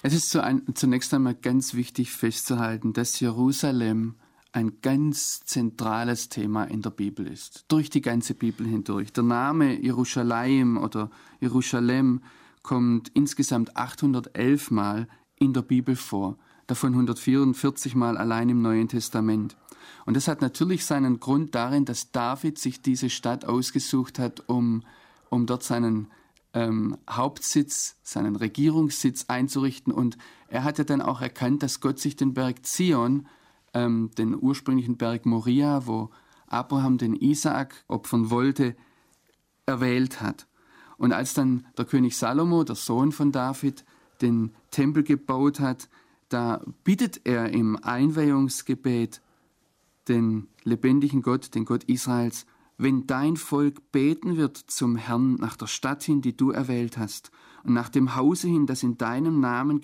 Es 0.03 0.13
ist 0.13 0.37
zunächst 0.75 1.13
einmal 1.13 1.35
ganz 1.35 1.73
wichtig 1.73 2.11
festzuhalten, 2.11 2.93
dass 2.93 3.19
Jerusalem 3.19 4.15
ein 4.51 4.81
ganz 4.81 5.41
zentrales 5.45 6.29
Thema 6.29 6.63
in 6.63 6.81
der 6.81 6.89
Bibel 6.89 7.27
ist, 7.27 7.65
durch 7.67 7.89
die 7.89 8.01
ganze 8.01 8.33
Bibel 8.33 8.65
hindurch. 8.65 9.13
Der 9.13 9.23
Name 9.23 9.79
Jerusalem 9.79 10.77
oder 10.77 11.09
Jerusalem 11.39 12.21
kommt 12.63 13.09
insgesamt 13.13 13.75
811 13.77 14.71
Mal 14.71 15.07
in 15.35 15.53
der 15.53 15.61
Bibel 15.61 15.95
vor, 15.95 16.37
davon 16.65 16.93
144 16.93 17.95
Mal 17.95 18.17
allein 18.17 18.49
im 18.49 18.61
Neuen 18.61 18.87
Testament. 18.87 19.55
Und 20.05 20.15
das 20.15 20.27
hat 20.27 20.41
natürlich 20.41 20.85
seinen 20.85 21.19
Grund 21.19 21.53
darin, 21.55 21.85
dass 21.85 22.11
David 22.11 22.57
sich 22.57 22.81
diese 22.81 23.09
Stadt 23.09 23.45
ausgesucht 23.45 24.19
hat, 24.19 24.43
um, 24.47 24.83
um 25.29 25.45
dort 25.45 25.63
seinen 25.63 26.07
ähm, 26.53 26.97
Hauptsitz, 27.09 27.97
seinen 28.03 28.35
Regierungssitz 28.35 29.25
einzurichten. 29.27 29.93
Und 29.93 30.17
er 30.47 30.63
hat 30.63 30.77
ja 30.77 30.83
dann 30.83 31.01
auch 31.01 31.21
erkannt, 31.21 31.61
dass 31.63 31.81
Gott 31.81 31.99
sich 31.99 32.15
den 32.15 32.33
Berg 32.33 32.65
Zion, 32.65 33.27
ähm, 33.77 34.11
den 34.17 34.35
ursprünglichen 34.39 34.97
Berg 34.97 35.25
Moria, 35.25 35.85
wo 35.85 36.09
Abraham 36.47 36.97
den 36.97 37.15
Isaak 37.15 37.83
opfern 37.87 38.29
wollte, 38.29 38.75
erwählt 39.65 40.21
hat. 40.21 40.47
Und 40.97 41.13
als 41.13 41.33
dann 41.33 41.65
der 41.77 41.85
König 41.85 42.17
Salomo, 42.17 42.63
der 42.63 42.75
Sohn 42.75 43.11
von 43.11 43.31
David, 43.31 43.85
den 44.21 44.51
Tempel 44.71 45.03
gebaut 45.03 45.59
hat, 45.59 45.89
da 46.29 46.61
bittet 46.83 47.21
er 47.25 47.49
im 47.49 47.77
Einweihungsgebet 47.81 49.21
den 50.07 50.47
lebendigen 50.63 51.21
Gott, 51.21 51.53
den 51.53 51.65
Gott 51.65 51.83
Israels, 51.83 52.45
wenn 52.77 53.07
dein 53.07 53.37
Volk 53.37 53.91
beten 53.91 54.37
wird 54.37 54.57
zum 54.57 54.95
Herrn 54.95 55.35
nach 55.35 55.55
der 55.55 55.67
Stadt 55.67 56.03
hin, 56.03 56.21
die 56.21 56.37
du 56.37 56.51
erwählt 56.51 56.97
hast, 56.97 57.31
und 57.63 57.73
nach 57.73 57.89
dem 57.89 58.15
Hause 58.15 58.47
hin, 58.47 58.65
das, 58.65 58.83
in 58.83 58.97
deinem 58.97 59.39
Namen, 59.39 59.81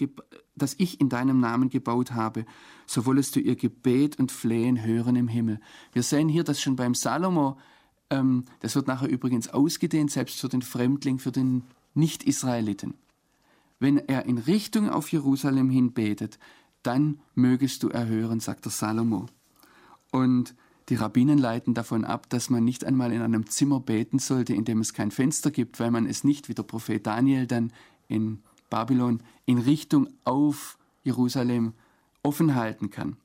das 0.55 0.75
ich 0.77 1.01
in 1.01 1.09
deinem 1.09 1.39
Namen 1.39 1.69
gebaut 1.69 2.13
habe, 2.13 2.45
so 2.85 3.05
wollest 3.05 3.35
du 3.35 3.39
ihr 3.39 3.55
Gebet 3.55 4.19
und 4.19 4.31
Flehen 4.31 4.85
hören 4.85 5.15
im 5.15 5.27
Himmel. 5.27 5.59
Wir 5.91 6.03
sehen 6.03 6.29
hier, 6.29 6.43
dass 6.43 6.61
schon 6.61 6.75
beim 6.75 6.95
Salomo, 6.95 7.57
ähm, 8.09 8.45
das 8.61 8.75
wird 8.75 8.87
nachher 8.87 9.09
übrigens 9.09 9.49
ausgedehnt, 9.49 10.11
selbst 10.11 10.39
für 10.39 10.49
den 10.49 10.61
Fremdling, 10.61 11.19
für 11.19 11.31
den 11.31 11.63
Nicht-Israeliten. 11.93 12.93
Wenn 13.79 13.97
er 13.97 14.25
in 14.25 14.37
Richtung 14.37 14.89
auf 14.89 15.11
Jerusalem 15.11 15.69
hin 15.69 15.91
betet, 15.91 16.39
dann 16.83 17.19
mögest 17.35 17.83
du 17.83 17.89
erhören, 17.89 18.39
sagt 18.39 18.65
der 18.65 18.71
Salomo. 18.71 19.25
Und 20.11 20.55
die 20.89 20.95
Rabbinen 20.95 21.37
leiten 21.37 21.73
davon 21.73 22.03
ab, 22.03 22.29
dass 22.29 22.49
man 22.49 22.63
nicht 22.63 22.83
einmal 22.85 23.11
in 23.13 23.21
einem 23.21 23.47
Zimmer 23.47 23.79
beten 23.79 24.19
sollte, 24.19 24.53
in 24.53 24.65
dem 24.65 24.81
es 24.81 24.93
kein 24.93 25.11
Fenster 25.11 25.51
gibt, 25.51 25.79
weil 25.79 25.91
man 25.91 26.05
es 26.05 26.23
nicht, 26.23 26.49
wie 26.49 26.53
der 26.53 26.63
Prophet 26.63 27.05
Daniel 27.05 27.47
dann 27.47 27.71
in 28.07 28.39
Babylon, 28.69 29.21
in 29.45 29.59
Richtung 29.59 30.09
auf 30.25 30.77
Jerusalem 31.03 31.73
offen 32.21 32.55
halten 32.55 32.89
kann. 32.89 33.17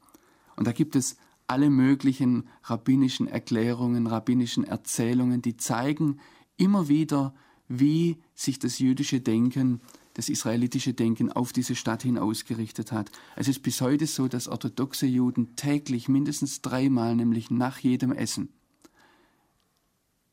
Und 0.57 0.67
da 0.67 0.73
gibt 0.73 0.97
es 0.97 1.17
alle 1.47 1.71
möglichen 1.71 2.45
rabbinischen 2.65 3.27
Erklärungen, 3.27 4.07
rabbinischen 4.07 4.65
Erzählungen, 4.65 5.41
die 5.41 5.57
zeigen 5.57 6.21
immer 6.57 6.89
wieder, 6.89 7.35
wie 7.69 8.19
sich 8.35 8.59
das 8.59 8.79
jüdische 8.79 9.21
Denken 9.21 9.81
das 10.19 10.29
israelitische 10.29 10.95
Denken 10.95 11.31
auf 11.31 11.53
diese 11.53 11.77
Stadt 11.77 12.03
hin 12.03 12.19
ausgerichtet 12.19 12.91
hat. 12.91 13.13
Es 13.37 13.47
ist 13.47 13.63
bis 13.63 13.81
heute 13.81 14.09
so, 14.09 14.27
dass 14.27 14.49
orthodoxe 14.49 15.07
Juden 15.07 15.55
täglich 15.55 16.09
mindestens 16.09 16.61
dreimal, 16.61 17.15
nämlich 17.15 17.53
nach 17.53 17.79
jedem 17.79 18.11
Essen, 18.11 18.49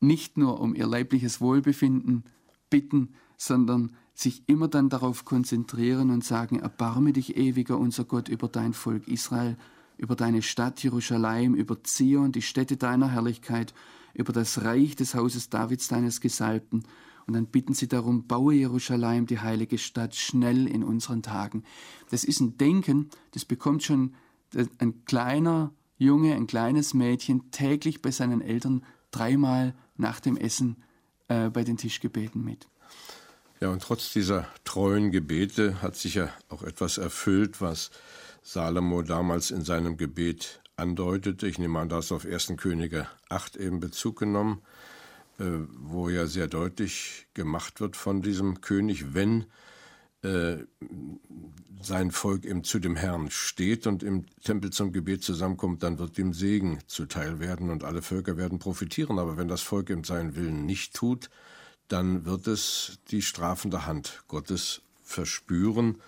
nicht 0.00 0.38
nur 0.38 0.58
um 0.58 0.74
ihr 0.74 0.88
leibliches 0.88 1.40
Wohlbefinden 1.40 2.24
bitten, 2.68 3.14
sondern 3.36 3.92
sich 4.12 4.42
immer 4.48 4.66
dann 4.66 4.88
darauf 4.88 5.24
konzentrieren 5.24 6.10
und 6.10 6.24
sagen, 6.24 6.58
erbarme 6.58 7.12
dich 7.12 7.36
ewiger 7.36 7.78
unser 7.78 8.02
Gott 8.02 8.28
über 8.28 8.48
dein 8.48 8.72
Volk 8.72 9.06
Israel, 9.06 9.56
über 9.98 10.16
deine 10.16 10.42
Stadt 10.42 10.82
Jerusalem, 10.82 11.54
über 11.54 11.84
Zion, 11.84 12.32
die 12.32 12.42
Städte 12.42 12.76
deiner 12.76 13.12
Herrlichkeit, 13.12 13.72
über 14.14 14.32
das 14.32 14.64
Reich 14.64 14.96
des 14.96 15.14
Hauses 15.14 15.48
Davids 15.48 15.86
deines 15.86 16.20
Gesalbten 16.20 16.82
und 17.26 17.34
dann 17.34 17.46
bitten 17.46 17.74
sie 17.74 17.88
darum, 17.88 18.26
baue 18.26 18.54
Jerusalem, 18.54 19.26
die 19.26 19.40
heilige 19.40 19.78
Stadt, 19.78 20.14
schnell 20.14 20.66
in 20.68 20.84
unseren 20.84 21.22
Tagen. 21.22 21.64
Das 22.10 22.24
ist 22.24 22.40
ein 22.40 22.56
Denken, 22.56 23.10
das 23.32 23.44
bekommt 23.44 23.82
schon 23.82 24.14
ein 24.78 25.04
kleiner 25.04 25.72
Junge, 25.98 26.34
ein 26.34 26.46
kleines 26.46 26.94
Mädchen 26.94 27.50
täglich 27.50 28.02
bei 28.02 28.10
seinen 28.10 28.40
Eltern 28.40 28.84
dreimal 29.10 29.74
nach 29.96 30.20
dem 30.20 30.36
Essen 30.36 30.76
äh, 31.28 31.48
bei 31.48 31.64
den 31.64 31.76
Tischgebeten 31.76 32.44
mit. 32.44 32.68
Ja, 33.60 33.70
und 33.70 33.82
trotz 33.82 34.12
dieser 34.12 34.46
treuen 34.64 35.10
Gebete 35.10 35.80
hat 35.80 35.96
sich 35.96 36.14
ja 36.14 36.28
auch 36.48 36.62
etwas 36.62 36.98
erfüllt, 36.98 37.60
was 37.60 37.90
Salomo 38.42 39.02
damals 39.02 39.50
in 39.50 39.64
seinem 39.64 39.96
Gebet 39.96 40.60
andeutete. 40.76 41.46
Ich 41.48 41.58
nehme 41.58 41.78
an, 41.78 41.88
da 41.88 41.98
auf 41.98 42.26
1. 42.26 42.52
Könige 42.58 43.08
8 43.30 43.56
eben 43.56 43.80
Bezug 43.80 44.18
genommen. 44.18 44.60
Äh, 45.38 45.66
wo 45.68 46.08
ja 46.08 46.26
sehr 46.26 46.46
deutlich 46.46 47.26
gemacht 47.34 47.80
wird 47.82 47.94
von 47.94 48.22
diesem 48.22 48.62
König, 48.62 49.12
wenn 49.12 49.44
äh, 50.22 50.56
sein 51.82 52.10
Volk 52.10 52.46
eben 52.46 52.64
zu 52.64 52.78
dem 52.78 52.96
Herrn 52.96 53.30
steht 53.30 53.86
und 53.86 54.02
im 54.02 54.24
Tempel 54.42 54.70
zum 54.70 54.92
Gebet 54.92 55.22
zusammenkommt, 55.22 55.82
dann 55.82 55.98
wird 55.98 56.16
dem 56.16 56.32
Segen 56.32 56.78
zuteil 56.86 57.38
werden 57.38 57.68
und 57.68 57.84
alle 57.84 58.00
Völker 58.00 58.38
werden 58.38 58.58
profitieren. 58.58 59.18
Aber 59.18 59.36
wenn 59.36 59.46
das 59.46 59.60
Volk 59.60 59.90
eben 59.90 60.04
seinen 60.04 60.36
Willen 60.36 60.64
nicht 60.64 60.94
tut, 60.94 61.28
dann 61.88 62.24
wird 62.24 62.46
es 62.46 62.98
die 63.10 63.20
strafende 63.20 63.84
Hand 63.84 64.24
Gottes 64.28 64.80
verspüren. 65.04 66.00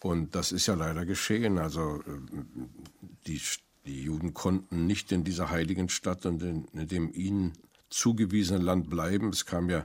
Und 0.00 0.34
das 0.34 0.52
ist 0.52 0.66
ja 0.66 0.74
leider 0.74 1.06
geschehen. 1.06 1.56
Also 1.56 2.02
äh, 2.06 2.44
die, 3.26 3.40
die 3.86 4.02
Juden 4.02 4.34
konnten 4.34 4.86
nicht 4.86 5.12
in 5.12 5.24
dieser 5.24 5.48
heiligen 5.48 5.88
Stadt 5.88 6.26
und 6.26 6.42
in, 6.42 6.66
in 6.74 6.88
dem 6.88 7.10
ihnen 7.14 7.54
zugewiesenen 7.90 8.62
Land 8.62 8.88
bleiben. 8.88 9.28
Es 9.30 9.46
kam 9.46 9.68
ja 9.68 9.84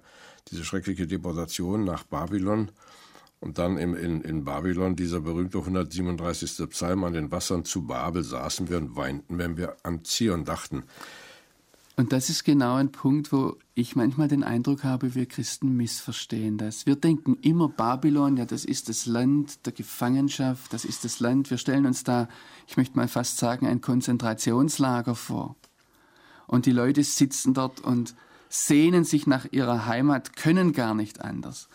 diese 0.49 0.63
schreckliche 0.63 1.07
Deportation 1.07 1.83
nach 1.83 2.03
Babylon. 2.03 2.71
Und 3.41 3.57
dann 3.57 3.77
in, 3.77 3.93
in, 3.95 4.21
in 4.21 4.43
Babylon, 4.43 4.95
dieser 4.95 5.19
berühmte 5.19 5.59
137. 5.59 6.69
Psalm, 6.69 7.03
an 7.03 7.13
den 7.13 7.31
Wassern 7.31 7.65
zu 7.65 7.85
Babel 7.85 8.23
saßen 8.23 8.69
wir 8.69 8.77
und 8.77 8.95
weinten, 8.95 9.37
wenn 9.37 9.57
wir 9.57 9.75
an 9.83 10.03
Zion 10.03 10.45
dachten. 10.45 10.83
Und 11.97 12.11
das 12.11 12.29
ist 12.29 12.43
genau 12.43 12.75
ein 12.75 12.91
Punkt, 12.91 13.31
wo 13.31 13.55
ich 13.73 13.95
manchmal 13.95 14.27
den 14.27 14.43
Eindruck 14.43 14.83
habe, 14.83 15.15
wir 15.15 15.27
Christen 15.27 15.77
missverstehen 15.77 16.57
das. 16.57 16.85
Wir 16.85 16.95
denken 16.95 17.37
immer 17.41 17.69
Babylon, 17.69 18.35
ja, 18.35 18.45
das 18.45 18.65
ist 18.65 18.89
das 18.89 19.05
Land 19.05 19.65
der 19.65 19.73
Gefangenschaft, 19.73 20.73
das 20.73 20.83
ist 20.83 21.05
das 21.05 21.21
Land, 21.21 21.49
wir 21.51 21.57
stellen 21.57 21.85
uns 21.85 22.03
da, 22.03 22.27
ich 22.67 22.75
möchte 22.75 22.97
mal 22.97 23.07
fast 23.07 23.37
sagen, 23.37 23.65
ein 23.65 23.79
Konzentrationslager 23.79 25.15
vor 25.15 25.55
und 26.47 26.65
die 26.65 26.71
Leute 26.71 27.03
sitzen 27.03 27.53
dort 27.53 27.81
und 27.81 28.15
sehnen 28.49 29.03
sich 29.03 29.27
nach 29.27 29.45
ihrer 29.51 29.85
Heimat, 29.85 30.35
können 30.35 30.73
gar 30.73 30.93
nicht 30.93 31.21
anders. 31.21 31.67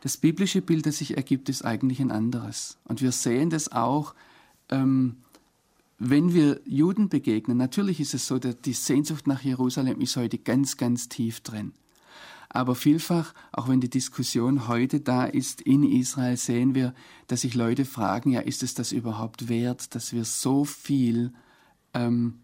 Das 0.00 0.16
biblische 0.16 0.62
Bild, 0.62 0.86
das 0.86 0.98
sich 0.98 1.16
ergibt, 1.16 1.48
ist 1.48 1.64
eigentlich 1.64 2.00
ein 2.00 2.12
anderes. 2.12 2.78
Und 2.84 3.02
wir 3.02 3.12
sehen 3.12 3.50
das 3.50 3.72
auch, 3.72 4.14
ähm, 4.70 5.16
wenn 5.98 6.32
wir 6.32 6.60
Juden 6.64 7.08
begegnen. 7.08 7.56
Natürlich 7.56 7.98
ist 8.00 8.14
es 8.14 8.26
so, 8.26 8.38
dass 8.38 8.60
die 8.60 8.72
Sehnsucht 8.72 9.26
nach 9.26 9.42
Jerusalem 9.42 10.00
ist 10.00 10.16
heute 10.16 10.38
ganz, 10.38 10.76
ganz 10.76 11.08
tief 11.08 11.40
drin. 11.40 11.72
Aber 12.50 12.74
vielfach, 12.74 13.34
auch 13.52 13.68
wenn 13.68 13.80
die 13.80 13.90
Diskussion 13.90 14.68
heute 14.68 15.00
da 15.00 15.24
ist 15.24 15.60
in 15.60 15.82
Israel, 15.82 16.36
sehen 16.36 16.74
wir, 16.74 16.94
dass 17.26 17.42
sich 17.42 17.54
Leute 17.54 17.84
fragen, 17.84 18.30
ja, 18.30 18.40
ist 18.40 18.62
es 18.62 18.74
das 18.74 18.92
überhaupt 18.92 19.48
wert, 19.48 19.94
dass 19.94 20.12
wir 20.12 20.24
so 20.24 20.64
viel 20.64 21.32
ähm, 21.92 22.38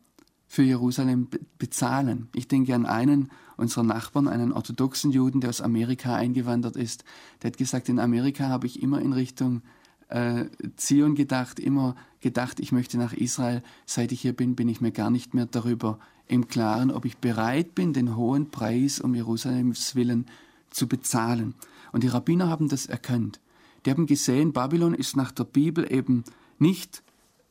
für 0.55 0.63
Jerusalem 0.63 1.27
bezahlen. 1.59 2.29
Ich 2.33 2.47
denke 2.47 2.77
an 2.77 2.87
einen 2.87 3.29
unserer 3.57 3.83
Nachbarn, 3.83 4.29
einen 4.29 4.53
orthodoxen 4.53 5.11
Juden, 5.11 5.41
der 5.41 5.51
aus 5.51 5.61
Amerika 5.61 6.15
eingewandert 6.15 6.77
ist. 6.77 7.03
Der 7.43 7.51
hat 7.51 7.57
gesagt, 7.57 7.89
in 7.89 7.99
Amerika 7.99 8.49
habe 8.49 8.69
ich 8.69 8.81
immer 8.81 9.03
in 9.03 9.13
Richtung 9.13 9.63
äh, 10.11 10.45
Zion 10.77 11.17
gedacht, 11.17 11.59
immer 11.59 11.97
gedacht, 12.21 12.61
ich 12.61 12.71
möchte 12.71 12.99
nach 12.99 13.13
Israel. 13.13 13.65
Seit 13.85 14.13
ich 14.13 14.21
hier 14.21 14.33
bin, 14.33 14.55
bin 14.55 14.69
ich 14.69 14.81
mir 14.81 14.93
gar 14.93 15.11
nicht 15.11 15.35
mehr 15.35 15.47
darüber 15.47 15.99
im 16.29 16.47
Klaren, 16.47 16.93
ob 16.93 17.05
ich 17.05 17.17
bereit 17.17 17.75
bin, 17.75 17.93
den 17.93 18.15
hohen 18.15 18.53
Preis 18.53 19.01
um 19.01 19.13
Jerusalems 19.13 19.97
willen 19.97 20.27
zu 20.71 20.87
bezahlen. 20.87 21.57
Und 21.91 22.05
die 22.05 22.09
Rabbiner 22.09 22.49
haben 22.49 22.69
das 22.69 22.87
erkannt. 22.87 23.41
Die 23.85 23.91
haben 23.91 24.07
gesehen, 24.07 24.53
Babylon 24.53 24.95
ist 24.95 25.17
nach 25.17 25.33
der 25.33 25.45
Bibel 25.45 25.93
eben 25.93 26.23
nicht 26.61 27.03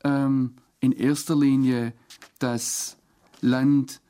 ähm, 0.05 0.53
in 0.83 0.91
erster 0.91 1.33
Linie 1.33 1.93
das 2.39 2.97
Land, 3.39 4.01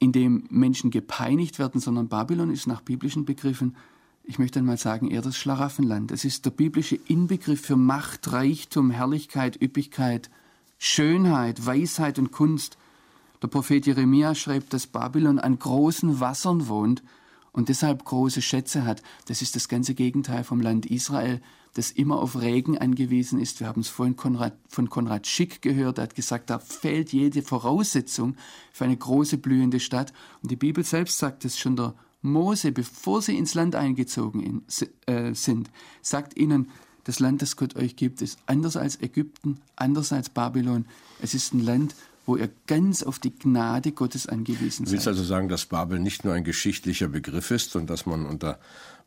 in 0.00 0.10
dem 0.10 0.44
Menschen 0.50 0.90
gepeinigt 0.90 1.60
werden, 1.60 1.80
sondern 1.80 2.08
Babylon 2.08 2.50
ist 2.50 2.66
nach 2.66 2.80
biblischen 2.80 3.24
Begriffen, 3.24 3.76
ich 4.24 4.40
möchte 4.40 4.58
einmal 4.58 4.76
sagen, 4.76 5.08
eher 5.08 5.22
das 5.22 5.36
Schlaraffenland. 5.36 6.10
Es 6.10 6.24
ist 6.24 6.46
der 6.46 6.50
biblische 6.50 6.96
Inbegriff 7.06 7.60
für 7.60 7.76
Macht, 7.76 8.32
Reichtum, 8.32 8.90
Herrlichkeit, 8.90 9.60
Üppigkeit, 9.62 10.30
Schönheit, 10.78 11.64
Weisheit 11.64 12.18
und 12.18 12.32
Kunst. 12.32 12.76
Der 13.40 13.48
Prophet 13.48 13.86
Jeremia 13.86 14.34
schreibt, 14.34 14.72
dass 14.72 14.88
Babylon 14.88 15.38
an 15.38 15.60
großen 15.60 16.18
Wassern 16.18 16.66
wohnt 16.66 17.04
und 17.52 17.68
deshalb 17.68 18.04
große 18.04 18.42
Schätze 18.42 18.84
hat. 18.84 19.00
Das 19.26 19.42
ist 19.42 19.54
das 19.54 19.68
ganze 19.68 19.94
Gegenteil 19.94 20.42
vom 20.42 20.60
Land 20.60 20.86
Israel, 20.86 21.40
das 21.74 21.90
immer 21.90 22.20
auf 22.20 22.40
Regen 22.40 22.78
angewiesen 22.78 23.40
ist. 23.40 23.60
Wir 23.60 23.66
haben 23.66 23.80
es 23.80 23.88
vorhin 23.88 24.16
Konrad, 24.16 24.56
von 24.68 24.88
Konrad 24.88 25.26
Schick 25.26 25.60
gehört, 25.60 25.98
er 25.98 26.04
hat 26.04 26.14
gesagt, 26.14 26.50
da 26.50 26.58
fehlt 26.58 27.12
jede 27.12 27.42
Voraussetzung 27.42 28.36
für 28.72 28.84
eine 28.84 28.96
große 28.96 29.38
blühende 29.38 29.80
Stadt. 29.80 30.12
Und 30.42 30.50
die 30.50 30.56
Bibel 30.56 30.84
selbst 30.84 31.18
sagt 31.18 31.44
es 31.44 31.58
schon, 31.58 31.76
der 31.76 31.94
Mose, 32.22 32.72
bevor 32.72 33.20
sie 33.20 33.36
ins 33.36 33.54
Land 33.54 33.74
eingezogen 33.74 34.40
in, 34.40 34.62
äh, 35.06 35.34
sind, 35.34 35.70
sagt 36.00 36.38
ihnen, 36.38 36.70
das 37.04 37.20
Land, 37.20 37.42
das 37.42 37.56
Gott 37.56 37.76
euch 37.76 37.96
gibt, 37.96 38.22
ist 38.22 38.38
anders 38.46 38.76
als 38.76 39.00
Ägypten, 39.00 39.58
anders 39.76 40.12
als 40.12 40.30
Babylon. 40.30 40.86
Es 41.20 41.34
ist 41.34 41.52
ein 41.52 41.60
Land, 41.60 41.94
wo 42.26 42.36
ihr 42.36 42.50
ganz 42.66 43.02
auf 43.02 43.18
die 43.18 43.34
Gnade 43.34 43.92
Gottes 43.92 44.26
angewiesen 44.26 44.86
seid. 44.86 44.86
Du 44.86 44.92
willst 44.92 45.08
also 45.08 45.24
sagen, 45.24 45.48
dass 45.48 45.66
Babel 45.66 45.98
nicht 45.98 46.24
nur 46.24 46.34
ein 46.34 46.44
geschichtlicher 46.44 47.08
Begriff 47.08 47.50
ist 47.50 47.76
und 47.76 47.88
dass 47.90 48.06
man 48.06 48.26
unter 48.26 48.58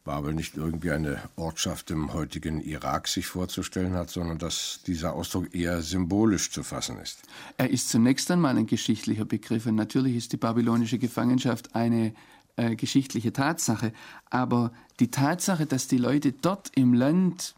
Babel 0.08 0.34
nicht 0.34 0.56
irgendwie 0.56 0.92
eine 0.92 1.22
Ortschaft 1.36 1.92
im 1.92 2.14
heutigen 2.14 2.62
Irak 2.62 3.10
sich 3.10 3.28
vorzustellen 3.28 3.94
hat, 3.94 4.10
sondern 4.10 4.38
dass 4.38 4.80
dieser 4.88 5.14
Ausdruck 5.14 5.54
eher 5.54 5.82
symbolisch 5.82 6.50
zu 6.50 6.64
fassen 6.64 6.98
ist. 6.98 7.20
Er 7.58 7.70
ist 7.70 7.90
zunächst 7.90 8.32
einmal 8.32 8.58
ein 8.58 8.68
geschichtlicher 8.68 9.26
Begriff 9.26 9.66
und 9.66 9.76
natürlich 9.76 10.16
ist 10.16 10.32
die 10.32 10.38
babylonische 10.38 10.98
Gefangenschaft 10.98 11.76
eine 11.76 12.14
äh, 12.56 12.78
geschichtliche 12.78 13.34
Tatsache, 13.34 13.92
aber 14.30 14.72
die 15.02 15.12
Tatsache, 15.12 15.66
dass 15.66 15.88
die 15.88 15.98
Leute 15.98 16.32
dort 16.32 16.72
im 16.76 16.94
Land, 16.94 17.54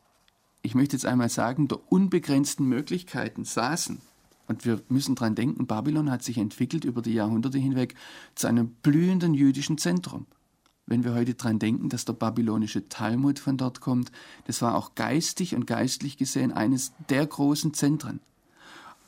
ich 0.64 0.74
möchte 0.74 0.96
jetzt 0.96 1.06
einmal 1.06 1.30
sagen, 1.30 1.68
der 1.68 1.80
unbegrenzten 1.92 2.68
Möglichkeiten 2.68 3.46
saßen, 3.46 4.02
und 4.50 4.66
wir 4.66 4.82
müssen 4.90 5.16
daran 5.16 5.36
denken, 5.36 5.68
Babylon 5.68 6.12
hat 6.12 6.24
sich 6.24 6.38
entwickelt 6.38 6.84
über 6.84 7.02
die 7.02 7.14
Jahrhunderte 7.14 7.58
hinweg 7.58 7.96
zu 8.36 8.48
einem 8.48 8.72
blühenden 8.82 9.34
jüdischen 9.34 9.78
Zentrum 9.78 10.26
wenn 10.90 11.04
wir 11.04 11.14
heute 11.14 11.36
daran 11.36 11.60
denken, 11.60 11.90
dass 11.90 12.06
der 12.06 12.14
babylonische 12.14 12.90
Talmud 12.90 13.38
von 13.38 13.58
dort 13.58 13.80
kommt, 13.80 14.12
das 14.46 14.62
war 14.64 14.76
auch 14.76 14.96
geistig 14.96 15.56
und 15.56 15.68
geistlich 15.68 16.18
gesehen 16.18 16.52
eines 16.52 16.94
der 17.10 17.26
großen 17.26 17.76
Zentren. 17.76 18.20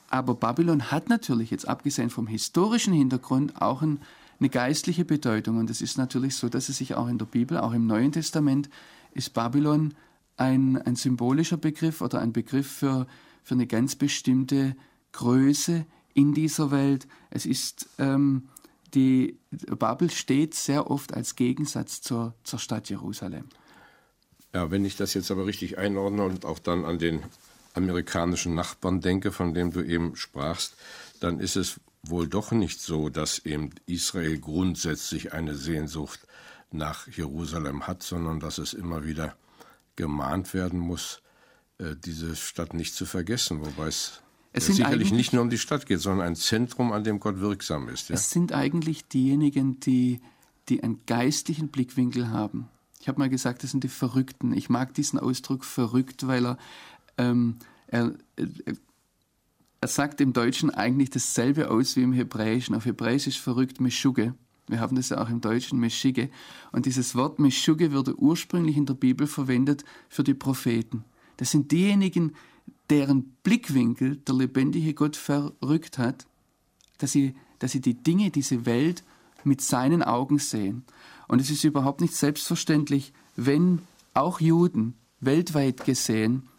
Aber 0.08 0.36
Babylon 0.36 0.92
hat 0.92 1.10
natürlich 1.10 1.50
jetzt 1.50 1.68
abgesehen 1.68 2.12
vom 2.12 2.28
historischen 2.28 2.94
Hintergrund 2.94 3.60
auch 3.62 3.82
ein, 3.82 4.00
eine 4.40 4.50
geistliche 4.50 5.06
Bedeutung. 5.06 5.58
Und 5.58 5.70
es 5.70 5.82
ist 5.82 5.98
natürlich 5.98 6.36
so, 6.36 6.50
dass 6.50 6.70
es 6.70 6.78
sich 6.78 6.94
auch 6.96 7.08
in 7.08 7.18
der 7.18 7.26
Bibel, 7.26 7.58
auch 7.58 7.74
im 7.74 7.88
Neuen 7.88 8.12
Testament, 8.12 8.70
ist 9.14 9.34
Babylon 9.34 9.96
ein, 10.38 10.80
ein 10.84 10.96
symbolischer 10.96 11.58
Begriff 11.58 12.02
oder 12.02 12.20
ein 12.20 12.32
Begriff 12.32 12.70
für, 12.70 13.08
für 13.44 13.56
eine 13.56 13.66
ganz 13.66 13.96
bestimmte 13.96 14.76
Größe 15.12 15.86
in 16.14 16.34
dieser 16.34 16.72
Welt. 16.72 17.08
Es 17.30 17.46
ist 17.46 17.88
ähm, 17.98 18.50
die 18.94 19.40
Babel 19.52 20.10
steht 20.10 20.54
sehr 20.54 20.90
oft 20.90 21.14
als 21.14 21.36
Gegensatz 21.36 22.02
zur, 22.02 22.34
zur 22.44 22.60
Stadt 22.60 22.90
Jerusalem. 22.90 23.46
Ja, 24.54 24.70
wenn 24.70 24.84
ich 24.84 24.98
das 24.98 25.14
jetzt 25.14 25.32
aber 25.32 25.46
richtig 25.46 25.78
einordne 25.78 26.24
und 26.24 26.46
auch 26.46 26.60
dann 26.60 26.84
an 26.84 27.00
den 27.00 27.24
amerikanischen 27.74 28.54
Nachbarn 28.54 29.00
denke, 29.00 29.32
von 29.32 29.54
dem 29.54 29.72
du 29.72 29.82
eben 29.82 30.16
sprachst, 30.18 30.76
dann 31.22 31.40
ist 31.40 31.56
es 31.56 31.80
wohl 32.04 32.28
doch 32.28 32.52
nicht 32.52 32.82
so, 32.82 33.10
dass 33.10 33.40
eben 33.40 33.70
Israel 33.86 34.40
grundsätzlich 34.40 35.32
eine 35.32 35.56
Sehnsucht 35.56 36.20
nach 36.72 37.08
Jerusalem 37.08 37.88
hat, 37.88 38.04
sondern 38.04 38.40
dass 38.40 38.58
es 38.58 38.74
immer 38.74 39.06
wieder 39.06 39.38
gemahnt 39.96 40.54
werden 40.54 40.80
muss, 40.80 41.22
äh, 41.78 41.96
diese 41.96 42.36
Stadt 42.36 42.74
nicht 42.74 42.96
zu 42.96 43.06
vergessen, 43.06 43.62
wobei 43.62 43.88
es 43.88 44.22
es 44.54 44.66
sind 44.66 44.76
sicherlich 44.76 45.12
nicht 45.12 45.34
nur 45.34 45.42
um 45.42 45.50
die 45.50 45.58
Stadt 45.58 45.86
geht, 45.86 46.00
sondern 46.00 46.28
ein 46.28 46.36
Zentrum, 46.36 46.92
an 46.92 47.04
dem 47.04 47.20
Gott 47.20 47.40
wirksam 47.40 47.88
ist. 47.88 48.10
Ja? 48.10 48.16
Es 48.16 48.30
sind 48.30 48.54
eigentlich 48.54 49.08
diejenigen, 49.08 49.80
die, 49.80 50.20
die 50.68 50.84
einen 50.84 51.00
geistlichen 51.06 51.70
Blickwinkel 51.70 52.30
haben. 52.30 52.68
Ich 53.00 53.08
habe 53.08 53.20
mal 53.20 53.30
gesagt, 53.30 53.64
das 53.64 53.72
sind 53.72 53.84
die 53.84 53.90
Verrückten. 53.90 54.54
Ich 54.54 54.70
mag 54.70 54.94
diesen 54.94 55.20
Ausdruck 55.20 55.64
verrückt, 55.66 56.28
weil 56.28 56.46
er, 56.46 56.58
ähm, 57.18 57.58
er, 57.88 58.14
er 59.80 59.88
sagt 59.88 60.22
im 60.22 60.34
Deutschen 60.34 60.70
eigentlich 60.70 61.10
dasselbe 61.10 61.72
aus 61.72 61.96
wie 61.96 62.04
im 62.04 62.14
Hebräischen. 62.14 62.76
Auf 62.76 62.86
Hebräisch 62.86 63.28
ist 63.28 63.38
verrückt 63.38 63.80
Meschuge. 63.80 64.36
Wir 64.68 64.80
haben 64.80 64.96
das 64.96 65.10
ja 65.10 65.22
auch 65.22 65.30
im 65.30 65.42
Deutschen 65.42 65.80
Meschige. 65.80 66.30
Und 66.72 66.86
dieses 66.86 67.16
Wort 67.16 67.40
Meschuge 67.40 67.92
wurde 67.92 68.16
ursprünglich 68.16 68.78
in 68.78 68.86
der 68.86 68.94
Bibel 68.94 69.28
verwendet 69.28 69.84
für 70.08 70.24
die 70.24 70.34
Propheten. 70.34 71.04
Das 71.38 71.52
sind 71.52 71.72
diejenigen, 71.72 72.36
deren 72.90 73.36
Blickwinkel 73.44 74.18
der 74.18 74.36
lebendige 74.36 74.94
Gott 74.94 75.16
verrückt 75.16 75.98
hat, 75.98 76.26
dass 76.98 77.12
sie, 77.12 77.36
dass 77.60 77.72
sie 77.72 77.82
die 77.82 77.96
Dinge, 77.96 78.32
diese 78.32 78.66
Welt 78.66 79.04
mit 79.44 79.62
seinen 79.62 80.04
Augen 80.04 80.40
sehen. 80.40 80.84
Und 81.28 81.40
es 81.40 81.50
ist 81.50 81.64
überhaupt 81.64 82.02
nicht 82.02 82.16
selbstverständlich, 82.16 83.14
wenn 83.36 83.80
auch 84.14 84.40
Juden 84.42 84.96
weltweit 85.20 85.86
gesehen 85.86 86.50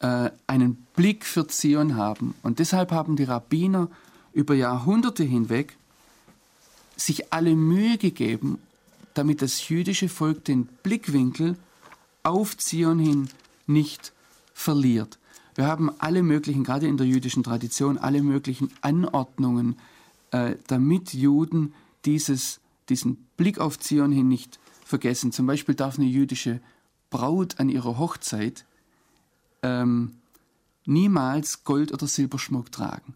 äh, 0.00 0.30
einen 0.46 0.86
Blick 0.94 1.24
für 1.24 1.46
Zion 1.48 1.96
haben. 1.96 2.34
Und 2.42 2.58
deshalb 2.58 2.92
haben 2.92 3.16
die 3.16 3.24
Rabbiner 3.24 3.88
über 4.32 4.54
Jahrhunderte 4.54 5.24
hinweg 5.24 5.76
sich 6.96 7.32
alle 7.32 7.54
Mühe 7.56 7.98
gegeben, 7.98 8.58
damit 9.14 9.40
das 9.42 9.68
jüdische 9.68 10.08
Volk 10.08 10.44
den 10.44 10.66
Blickwinkel 10.82 11.56
auf 12.22 12.56
Zion 12.58 12.98
hin 12.98 13.28
nicht 13.66 14.12
verliert. 14.56 15.18
Wir 15.54 15.66
haben 15.66 15.90
alle 15.98 16.22
möglichen, 16.22 16.64
gerade 16.64 16.88
in 16.88 16.96
der 16.96 17.06
jüdischen 17.06 17.42
Tradition, 17.42 17.98
alle 17.98 18.22
möglichen 18.22 18.70
Anordnungen, 18.80 19.76
äh, 20.30 20.56
damit 20.66 21.12
Juden 21.12 21.74
dieses, 22.06 22.60
diesen 22.88 23.16
Blick 23.36 23.58
auf 23.58 23.78
Zion 23.78 24.12
hin 24.12 24.28
nicht 24.28 24.58
vergessen. 24.82 25.30
Zum 25.30 25.46
Beispiel 25.46 25.74
darf 25.74 25.98
eine 25.98 26.08
jüdische 26.08 26.60
Braut 27.10 27.60
an 27.60 27.68
ihrer 27.68 27.98
Hochzeit 27.98 28.64
ähm, 29.62 30.14
niemals 30.86 31.64
Gold- 31.64 31.92
oder 31.92 32.06
Silberschmuck 32.06 32.72
tragen. 32.72 33.14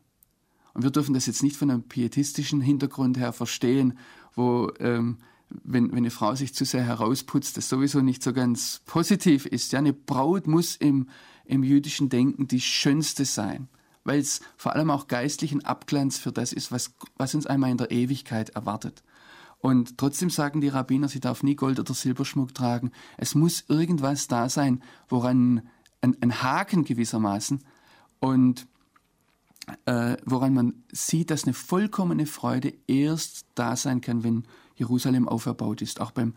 Und 0.75 0.83
wir 0.83 0.91
dürfen 0.91 1.15
das 1.15 1.27
jetzt 1.27 1.43
nicht 1.43 1.57
von 1.57 1.71
einem 1.71 1.85
pietistischen 1.85 2.61
Hintergrund 2.61 3.17
her 3.17 3.33
verstehen, 3.33 3.99
wo 4.35 4.71
ähm, 4.79 5.17
wenn, 5.65 5.91
wenn 5.91 5.99
eine 5.99 6.11
Frau 6.11 6.35
sich 6.35 6.55
zu 6.55 6.65
sehr 6.65 6.85
herausputzt, 6.85 7.57
das 7.57 7.69
sowieso 7.69 8.01
nicht 8.01 8.23
so 8.23 8.33
ganz 8.33 8.83
positiv 8.87 9.47
ist. 9.47 9.73
Ja, 9.73 9.79
eine 9.79 9.93
Braut 9.93 10.47
muss 10.47 10.77
im, 10.77 11.09
im 11.51 11.63
jüdischen 11.63 12.09
Denken 12.09 12.49
die 12.49 12.61
schönste 12.61 13.25
sein, 13.25 13.69
weil 14.05 14.21
es 14.21 14.41
vor 14.57 14.75
allem 14.75 14.91
auch 14.91 15.09
geistlichen 15.09 15.65
Abglanz 15.65 16.19
für 16.19 16.33
das 16.33 16.53
ist, 16.53 16.73
was, 16.73 16.95
was 17.17 17.35
uns 17.35 17.47
einmal 17.47 17.71
in 17.71 17.79
der 17.79 17.91
Ewigkeit 17.91 18.51
erwartet. 18.51 19.03
Und 19.59 19.99
trotzdem 19.99 20.31
sagen 20.31 20.61
die 20.61 20.69
Rabbiner, 20.69 21.09
sie 21.09 21.21
darf 21.21 21.43
nie 21.43 21.55
Gold- 21.55 21.81
oder 21.81 21.93
Silberschmuck 21.93 22.55
tragen. 22.55 22.93
Es 23.19 23.35
muss 23.35 23.65
irgendwas 23.69 24.27
da 24.27 24.49
sein, 24.49 24.83
woran 25.09 25.69
ein, 26.01 26.17
ein 26.23 26.43
Haken 26.43 26.85
gewissermaßen 26.85 27.63
und 28.21 28.67
äh, 29.85 30.17
woran 30.25 30.55
man 30.55 30.83
sieht, 30.91 31.31
dass 31.31 31.45
eine 31.45 31.53
vollkommene 31.53 32.27
Freude 32.27 32.73
erst 32.87 33.45
da 33.55 33.77
sein 33.77 34.01
kann, 34.01 34.25
wenn 34.25 34.45
Jerusalem 34.77 35.29
auferbaut 35.29 35.83
ist. 35.83 36.01
Auch 36.01 36.11
beim 36.11 36.35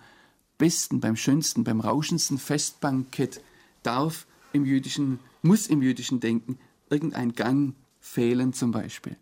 besten, 0.57 0.99
beim 0.99 1.15
schönsten, 1.15 1.63
beim 1.63 1.79
rauschendsten 1.79 2.37
Festbankett 2.37 3.41
darf 3.83 4.27
im 4.53 4.65
jüdischen, 4.65 5.19
muss 5.41 5.67
im 5.67 5.81
jüdischen 5.81 6.19
Denken 6.19 6.57
irgendein 6.89 7.33
Gang 7.33 7.75
fehlen 7.99 8.53
zum 8.53 8.71
Beispiel. 8.71 9.17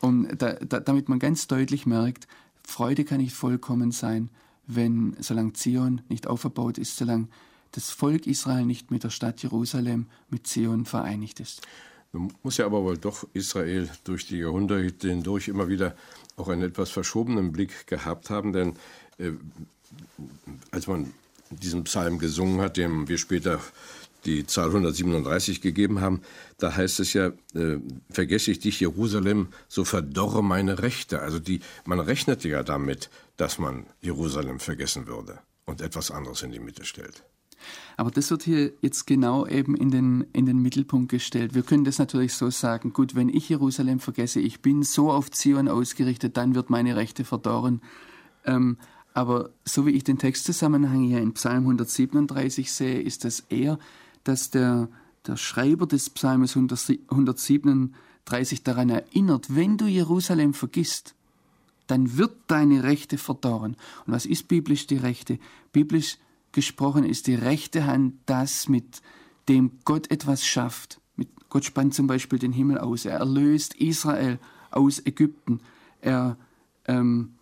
Und 0.00 0.40
da, 0.40 0.54
da, 0.54 0.80
damit 0.80 1.08
man 1.08 1.18
ganz 1.18 1.46
deutlich 1.46 1.86
merkt, 1.86 2.28
Freude 2.62 3.04
kann 3.04 3.20
nicht 3.20 3.34
vollkommen 3.34 3.92
sein, 3.92 4.30
wenn, 4.66 5.16
solange 5.20 5.54
Zion 5.54 6.02
nicht 6.08 6.26
auferbaut 6.26 6.78
ist, 6.78 6.96
solange 6.96 7.28
das 7.72 7.90
Volk 7.90 8.26
Israel 8.26 8.64
nicht 8.64 8.90
mit 8.90 9.04
der 9.04 9.10
Stadt 9.10 9.42
Jerusalem, 9.42 10.06
mit 10.30 10.46
Zion 10.46 10.84
vereinigt 10.84 11.40
ist. 11.40 11.62
Nun 12.12 12.32
muss 12.42 12.56
ja 12.56 12.66
aber 12.66 12.82
wohl 12.82 12.96
doch 12.96 13.26
Israel 13.34 13.88
durch 14.04 14.26
die 14.26 14.38
Jahrhunderte 14.38 15.08
hindurch 15.08 15.48
immer 15.48 15.68
wieder 15.68 15.94
auch 16.36 16.48
einen 16.48 16.62
etwas 16.62 16.90
verschobenen 16.90 17.52
Blick 17.52 17.86
gehabt 17.86 18.30
haben, 18.30 18.52
denn 18.52 18.76
äh, 19.18 19.32
als 20.70 20.86
man 20.86 21.12
diesen 21.50 21.84
Psalm 21.84 22.18
gesungen 22.18 22.60
hat, 22.60 22.76
dem 22.76 23.08
wir 23.08 23.18
später 23.18 23.60
die 24.24 24.46
Zahl 24.46 24.66
137 24.66 25.60
gegeben 25.60 26.00
haben, 26.00 26.22
da 26.58 26.76
heißt 26.76 27.00
es 27.00 27.12
ja, 27.12 27.28
äh, 27.54 27.78
vergesse 28.10 28.50
ich 28.50 28.58
dich, 28.58 28.80
Jerusalem, 28.80 29.48
so 29.68 29.84
verdorre 29.84 30.42
meine 30.42 30.82
Rechte. 30.82 31.20
Also 31.20 31.38
die, 31.38 31.60
man 31.84 32.00
rechnete 32.00 32.48
ja 32.48 32.62
damit, 32.62 33.10
dass 33.36 33.58
man 33.58 33.86
Jerusalem 34.00 34.60
vergessen 34.60 35.06
würde 35.06 35.38
und 35.64 35.80
etwas 35.80 36.10
anderes 36.10 36.42
in 36.42 36.50
die 36.50 36.60
Mitte 36.60 36.84
stellt. 36.84 37.22
Aber 37.96 38.10
das 38.10 38.30
wird 38.30 38.44
hier 38.44 38.72
jetzt 38.80 39.06
genau 39.06 39.46
eben 39.46 39.74
in 39.74 39.90
den, 39.90 40.26
in 40.32 40.46
den 40.46 40.62
Mittelpunkt 40.62 41.10
gestellt. 41.10 41.54
Wir 41.54 41.62
können 41.62 41.84
das 41.84 41.98
natürlich 41.98 42.34
so 42.34 42.50
sagen, 42.50 42.92
gut, 42.92 43.14
wenn 43.14 43.28
ich 43.28 43.48
Jerusalem 43.48 43.98
vergesse, 43.98 44.40
ich 44.40 44.60
bin 44.60 44.82
so 44.82 45.10
auf 45.10 45.30
Zion 45.30 45.68
ausgerichtet, 45.68 46.36
dann 46.36 46.54
wird 46.54 46.70
meine 46.70 46.94
Rechte 46.94 47.24
verdorren. 47.24 47.82
Ähm, 48.44 48.78
aber 49.14 49.50
so 49.64 49.84
wie 49.86 49.90
ich 49.90 50.04
den 50.04 50.18
Textzusammenhang 50.18 51.02
hier 51.02 51.18
in 51.18 51.34
Psalm 51.34 51.64
137 51.64 52.70
sehe, 52.70 53.00
ist 53.00 53.24
das 53.24 53.40
eher, 53.40 53.78
dass 54.28 54.50
der, 54.50 54.88
der 55.26 55.38
Schreiber 55.38 55.86
des 55.86 56.10
Psalmes 56.10 56.54
137 56.54 58.62
daran 58.62 58.90
erinnert, 58.90 59.54
wenn 59.54 59.78
du 59.78 59.86
Jerusalem 59.86 60.52
vergisst, 60.52 61.14
dann 61.86 62.18
wird 62.18 62.36
deine 62.46 62.82
Rechte 62.82 63.16
verdorren. 63.16 63.74
Und 64.04 64.12
was 64.12 64.26
ist 64.26 64.46
biblisch 64.46 64.86
die 64.86 64.98
Rechte? 64.98 65.38
Biblisch 65.72 66.18
gesprochen 66.52 67.04
ist 67.04 67.26
die 67.26 67.36
rechte 67.36 67.86
Hand 67.86 68.16
das, 68.26 68.68
mit 68.68 69.00
dem 69.48 69.78
Gott 69.86 70.10
etwas 70.10 70.44
schafft. 70.44 71.00
Mit 71.16 71.30
Gott 71.48 71.64
spannt 71.64 71.94
zum 71.94 72.06
Beispiel 72.06 72.38
den 72.38 72.52
Himmel 72.52 72.76
aus. 72.76 73.06
Er 73.06 73.18
erlöst 73.18 73.72
Israel 73.74 74.38
aus 74.70 75.00
Ägypten. 75.06 75.60
Er 76.02 76.36
ähm, 76.84 77.32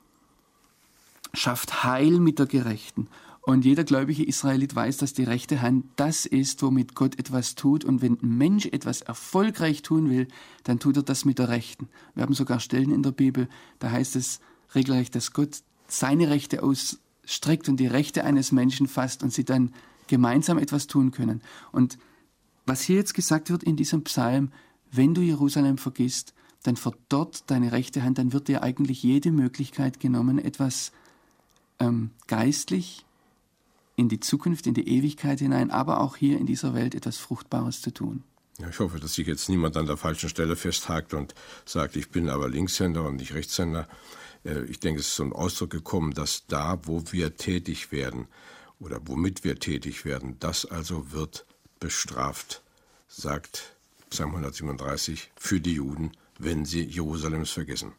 schafft 1.35 1.83
Heil 1.83 2.21
mit 2.21 2.39
der 2.39 2.47
Gerechten. 2.47 3.09
Und 3.47 3.65
jeder 3.65 3.85
gläubige 3.85 4.25
Israelit 4.27 4.75
weiß, 4.75 4.97
dass 4.97 5.13
die 5.13 5.23
rechte 5.23 5.63
Hand 5.63 5.87
das 5.95 6.27
ist, 6.27 6.65
womit 6.65 6.97
Gott 6.97 7.17
etwas 7.17 7.55
tut. 7.55 7.85
Und 7.85 8.03
wenn 8.03 8.21
ein 8.21 8.37
Mensch 8.37 8.67
etwas 8.67 9.03
erfolgreich 9.03 9.83
tun 9.83 10.11
will, 10.11 10.27
dann 10.65 10.81
tut 10.81 10.97
er 10.97 11.05
das 11.05 11.25
mit 11.25 11.39
der 11.39 11.49
rechten. 11.49 11.89
Wir 12.17 12.25
haben 12.25 12.35
sogar 12.35 12.59
Stellen 12.59 12.91
in 12.91 13.05
der 13.05 13.13
Bibel, 13.13 13.49
da 13.79 13.93
heißt 13.93 14.17
es 14.17 14.41
regelrecht, 14.75 15.15
dass 15.15 15.33
Gott 15.33 15.63
seine 15.87 16.29
Rechte 16.29 16.65
ausstreckt 16.65 17.69
und 17.69 17.79
die 17.79 17.87
Rechte 17.87 18.25
eines 18.25 18.51
Menschen 18.51 18.89
fasst 18.89 19.23
und 19.23 19.33
sie 19.33 19.45
dann 19.45 19.73
gemeinsam 20.09 20.59
etwas 20.59 20.89
tun 20.89 21.13
können. 21.13 21.41
Und 21.71 21.99
was 22.67 22.81
hier 22.83 22.97
jetzt 22.97 23.15
gesagt 23.15 23.49
wird 23.49 23.63
in 23.63 23.77
diesem 23.77 24.03
Psalm, 24.03 24.51
wenn 24.91 25.15
du 25.15 25.21
Jerusalem 25.21 25.79
vergisst, 25.79 26.35
dann 26.65 26.75
verdorrt 26.75 27.45
deine 27.47 27.71
rechte 27.71 28.03
Hand, 28.03 28.19
dann 28.19 28.33
wird 28.33 28.49
dir 28.49 28.65
eigentlich 28.65 29.05
jede 29.05 29.31
Möglichkeit 29.31 30.01
genommen, 30.01 30.41
etwas 30.41 30.91
ähm, 31.79 32.11
geistlich 32.27 33.06
in 33.97 34.09
die 34.09 34.21
Zukunft, 34.21 34.67
in 34.67 34.75
die 34.75 34.89
Ewigkeit 34.89 35.41
hinein, 35.41 35.71
aber 35.71 36.01
auch 36.01 36.17
hier 36.17 36.39
in 36.39 36.47
dieser 36.47 36.75
Welt 36.75 36.95
etwas 36.95 37.17
Fruchtbares 37.17 37.81
zu 37.81 37.93
tun. 37.93 38.23
Ja, 38.59 38.69
ich 38.69 38.79
hoffe, 38.79 39.01
dass 39.01 39.15
sich 39.15 39.27
jetzt 39.27 39.49
niemand 39.49 39.77
an 39.77 39.87
der 39.87 39.97
falschen 39.97 40.29
Stelle 40.29 40.57
festhakt 40.57 41.13
und 41.13 41.35
sagt, 41.65 41.97
ich 41.97 42.11
bin 42.11 42.29
aber 42.29 42.49
Linkshänder 42.49 43.05
und 43.05 43.17
nicht 43.17 43.35
Rechtshänder. 43.35 43.89
Äh, 44.45 44.65
ich 44.65 44.81
denke, 44.81 45.01
es 45.01 45.09
ist 45.09 45.17
zum 45.17 45.33
Ausdruck 45.33 45.71
gekommen, 45.71 46.15
dass 46.15 46.47
da, 46.47 46.79
wo 46.85 47.03
wir 47.11 47.37
tätig 47.37 47.93
werden 47.93 48.29
oder 48.79 49.01
womit 49.05 49.45
wir 49.45 49.59
tätig 49.59 50.05
werden, 50.05 50.37
das 50.41 50.65
also 50.65 51.13
wird 51.13 51.47
bestraft, 51.81 52.63
sagt 53.09 53.77
Psalm 54.11 54.31
137 54.31 55.31
für 55.37 55.61
die 55.61 55.75
Juden, 55.75 56.13
wenn 56.39 56.65
sie 56.65 56.83
Jerusalems 56.83 57.51
vergessen. 57.51 57.93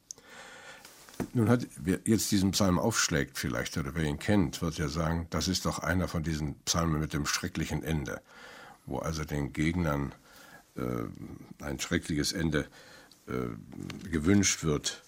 Nun 1.33 1.49
hat, 1.49 1.67
wer 1.77 1.99
jetzt 2.05 2.31
diesen 2.31 2.51
Psalm 2.51 2.79
aufschlägt 2.79 3.37
vielleicht, 3.37 3.77
oder 3.77 3.95
wer 3.95 4.03
ihn 4.03 4.19
kennt, 4.19 4.61
wird 4.61 4.77
ja 4.77 4.87
sagen, 4.87 5.27
das 5.29 5.47
ist 5.47 5.65
doch 5.65 5.79
einer 5.79 6.07
von 6.07 6.23
diesen 6.23 6.55
Psalmen 6.61 6.99
mit 6.99 7.13
dem 7.13 7.25
schrecklichen 7.25 7.83
Ende, 7.83 8.21
wo 8.85 8.99
also 8.99 9.23
den 9.23 9.53
Gegnern 9.53 10.13
äh, 10.75 11.63
ein 11.63 11.79
schreckliches 11.79 12.33
Ende 12.33 12.67
äh, 13.27 14.09
gewünscht 14.09 14.63
wird. 14.63 15.03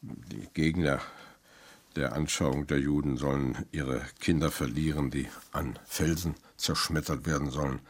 Die 0.00 0.48
Gegner 0.54 1.00
der 1.96 2.12
Anschauung 2.12 2.66
der 2.66 2.78
Juden 2.78 3.16
sollen 3.16 3.66
ihre 3.72 4.02
Kinder 4.20 4.50
verlieren, 4.50 5.10
die 5.10 5.26
an 5.52 5.78
Felsen 5.86 6.34
zerschmettert 6.56 7.26
werden 7.26 7.50
sollen. 7.50 7.80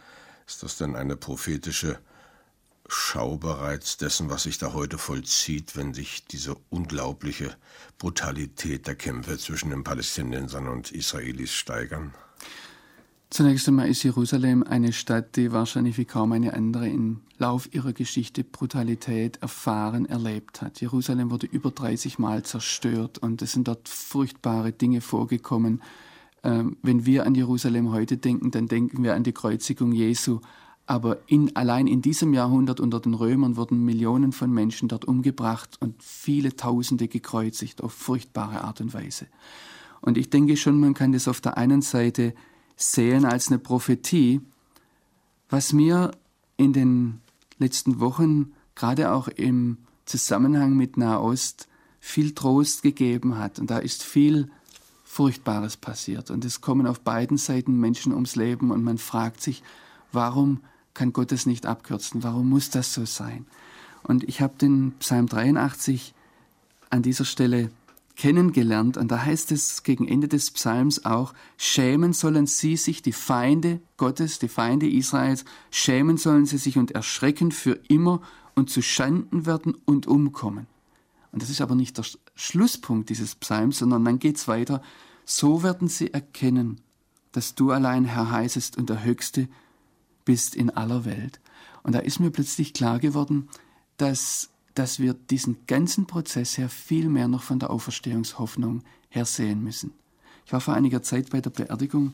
Ist 0.47 0.63
das 0.63 0.79
denn 0.79 0.97
eine 0.97 1.17
prophetische 1.17 1.99
Schau 2.91 3.37
bereits 3.37 3.99
dessen, 3.99 4.31
was 4.31 4.45
sich 4.45 4.57
da 4.57 4.73
heute 4.73 4.97
vollzieht, 4.97 5.77
wenn 5.77 5.93
sich 5.93 6.25
diese 6.27 6.57
unglaubliche 6.71 7.55
Brutalität 7.99 8.87
der 8.87 8.95
Kämpfe 8.95 9.37
zwischen 9.37 9.69
den 9.69 9.85
Palästinensern 9.85 10.69
und 10.69 10.91
Israelis 10.91 11.53
steigern? 11.53 12.15
Zunächst 13.29 13.69
einmal 13.69 13.91
ist 13.91 14.03
Jerusalem 14.05 14.63
eine 14.63 14.95
Stadt, 14.95 15.37
die 15.37 15.53
wahrscheinlich 15.53 15.99
wie 15.99 16.07
kaum 16.07 16.33
eine 16.33 16.55
andere 16.55 16.89
im 16.89 17.21
Lauf 17.37 17.69
ihrer 17.75 17.93
Geschichte 17.93 18.43
Brutalität 18.43 19.37
erfahren, 19.43 20.07
erlebt 20.07 20.63
hat. 20.63 20.81
Jerusalem 20.81 21.31
wurde 21.31 21.47
über 21.47 21.71
30 21.71 22.19
Mal 22.19 22.43
zerstört 22.43 23.19
und 23.19 23.43
es 23.43 23.53
sind 23.53 23.69
dort 23.69 23.87
furchtbare 23.87 24.73
Dinge 24.73 25.03
vorgekommen. 25.03 25.83
Ähm, 26.43 26.79
wenn 26.83 27.05
wir 27.05 27.27
an 27.27 27.35
Jerusalem 27.35 27.93
heute 27.93 28.17
denken, 28.17 28.51
dann 28.51 28.67
denken 28.67 29.03
wir 29.03 29.15
an 29.15 29.25
die 29.25 29.33
Kreuzigung 29.33 29.93
Jesu 29.93 30.41
aber 30.89 31.19
in, 31.27 31.55
allein 31.55 31.87
in 31.87 32.01
diesem 32.01 32.33
Jahrhundert 32.33 32.81
unter 32.81 32.99
den 32.99 33.13
Römern 33.13 33.57
wurden 33.57 33.85
Millionen 33.85 34.33
von 34.33 34.51
Menschen 34.51 34.89
dort 34.89 35.05
umgebracht 35.05 35.77
und 35.81 36.03
viele 36.03 36.57
Tausende 36.57 37.09
gekreuzigt 37.09 37.83
auf 37.83 37.93
furchtbare 37.93 38.65
Art 38.65 38.81
und 38.81 38.95
Weise. 38.95 39.27
Und 40.01 40.17
ich 40.17 40.31
denke 40.31 40.57
schon, 40.57 40.81
man 40.81 40.95
kann 40.95 41.13
das 41.13 41.29
auf 41.29 41.43
der 41.43 41.59
einen 41.59 41.83
Seite 41.83 42.35
sehen 42.75 43.27
als 43.27 43.49
eine 43.49 43.59
Prophetie, 43.59 44.41
was 45.51 45.75
mir 45.75 46.13
in 46.57 46.73
den 46.73 47.21
letzten 47.59 48.01
Wochen, 48.01 48.53
gerade 48.75 49.13
auch 49.13 49.29
im 49.29 49.77
Zusammenhang 50.07 50.75
mit 50.75 50.97
Nahost, 50.97 51.69
viel 52.01 52.33
Trost 52.35 52.83
gegeben 52.83 53.37
hat. 53.37 53.59
Und 53.59 53.71
da 53.71 53.77
ist 53.77 54.03
viel 54.03 54.51
Furchtbares 55.05 55.77
passiert. 55.77 56.31
Und 56.31 56.47
es 56.47 56.63
kommen 56.63 56.87
auf 56.87 57.01
beiden 57.01 57.37
Seiten 57.37 57.79
Menschen 57.79 58.15
ums 58.15 58.37
Leben 58.37 58.71
und 58.71 58.83
man 58.83 58.97
fragt 58.97 59.43
sich, 59.43 59.63
warum 60.13 60.61
kann 60.99 61.13
Gott 61.13 61.31
es 61.31 61.47
nicht 61.47 61.65
abkürzen? 61.65 62.25
Warum 62.25 62.49
muss 62.49 62.71
das 62.71 62.93
so 62.93 63.05
sein? 63.07 63.47
Und 64.03 64.25
ich 64.25 64.41
habe 64.41 64.55
den 64.61 64.93
Psalm 64.99 65.29
83 65.29 66.13
an 66.91 67.03
dieser 67.03 67.25
Stelle 67.25 67.71
kennengelernt 68.17 68.97
und 68.97 69.07
da 69.07 69.25
heißt 69.25 69.53
es 69.53 69.85
gegen 69.85 70.09
Ende 70.09 70.27
des 70.27 70.51
Psalms 70.51 71.05
auch, 71.05 71.35
schämen 71.57 72.13
sollen 72.13 72.49
sie 72.49 72.77
sich, 72.77 73.01
die 73.01 73.13
Feinde 73.13 73.81
Gottes, 73.97 74.41
die 74.41 74.49
Feinde 74.49 74.91
Israels, 74.91 75.45
schämen 75.71 76.17
sollen 76.17 76.47
sie 76.47 76.59
sich 76.59 76.77
und 76.79 76.91
erschrecken 76.91 77.53
für 77.53 77.79
immer 77.87 78.21
und 78.57 78.69
zu 78.69 78.83
Schanden 78.83 79.47
werden 79.47 79.77
und 79.85 80.09
umkommen. 80.09 80.67
Und 81.31 81.43
das 81.43 81.51
ist 81.51 81.61
aber 81.61 81.77
nicht 81.77 81.97
der 81.97 82.07
Schlusspunkt 82.35 83.09
dieses 83.09 83.37
Psalms, 83.37 83.79
sondern 83.79 84.05
dann 84.05 84.19
geht 84.19 84.37
es 84.37 84.49
weiter, 84.49 84.83
so 85.25 85.63
werden 85.63 85.87
sie 85.87 86.13
erkennen, 86.13 86.81
dass 87.31 87.55
du 87.55 87.71
allein 87.71 88.05
Herr 88.05 88.33
heißest 88.33 88.77
und 88.77 88.91
der 88.91 89.05
Höchste 89.05 89.47
bist 90.29 90.55
in 90.55 90.69
aller 90.69 91.07
Welt. 91.07 91.41
Und 91.83 91.95
da 91.95 92.01
ist 92.01 92.21
mir 92.21 92.31
plötzlich 92.31 92.75
klar 92.75 92.99
geworden, 92.99 93.49
dass, 93.97 94.51
dass 94.75 94.99
wir 94.99 95.15
diesen 95.15 95.57
ganzen 95.67 96.07
Prozess 96.07 96.59
her 96.59 96.69
viel 96.69 97.09
mehr 97.09 97.29
noch 97.29 97.43
von 97.43 97.59
der 97.59 97.71
Auferstehungshoffnung 97.71 98.83
her 99.09 99.25
sehen 99.25 99.65
müssen. 99.65 99.95
Ich 100.45 100.53
war 100.53 100.61
vor 100.61 100.75
einiger 100.75 101.03
Zeit 101.03 101.31
bei 101.31 101.41
der 101.41 101.49
Beerdigung 101.49 102.13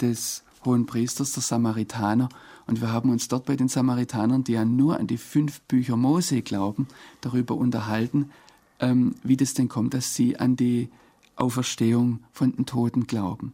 des 0.00 0.42
Hohen 0.64 0.86
Priesters, 0.86 1.32
der 1.32 1.42
Samaritaner, 1.42 2.30
und 2.66 2.80
wir 2.80 2.92
haben 2.92 3.10
uns 3.10 3.28
dort 3.28 3.44
bei 3.44 3.56
den 3.56 3.68
Samaritanern, 3.68 4.42
die 4.42 4.52
ja 4.52 4.64
nur 4.64 4.98
an 4.98 5.06
die 5.06 5.18
fünf 5.18 5.60
Bücher 5.62 5.98
Mose 5.98 6.40
glauben, 6.40 6.88
darüber 7.20 7.56
unterhalten, 7.56 8.30
ähm, 8.78 9.16
wie 9.22 9.36
das 9.36 9.52
denn 9.52 9.68
kommt, 9.68 9.92
dass 9.92 10.14
sie 10.14 10.38
an 10.38 10.56
die 10.56 10.88
Auferstehung 11.36 12.20
von 12.32 12.56
den 12.56 12.64
Toten 12.64 13.06
glauben. 13.06 13.52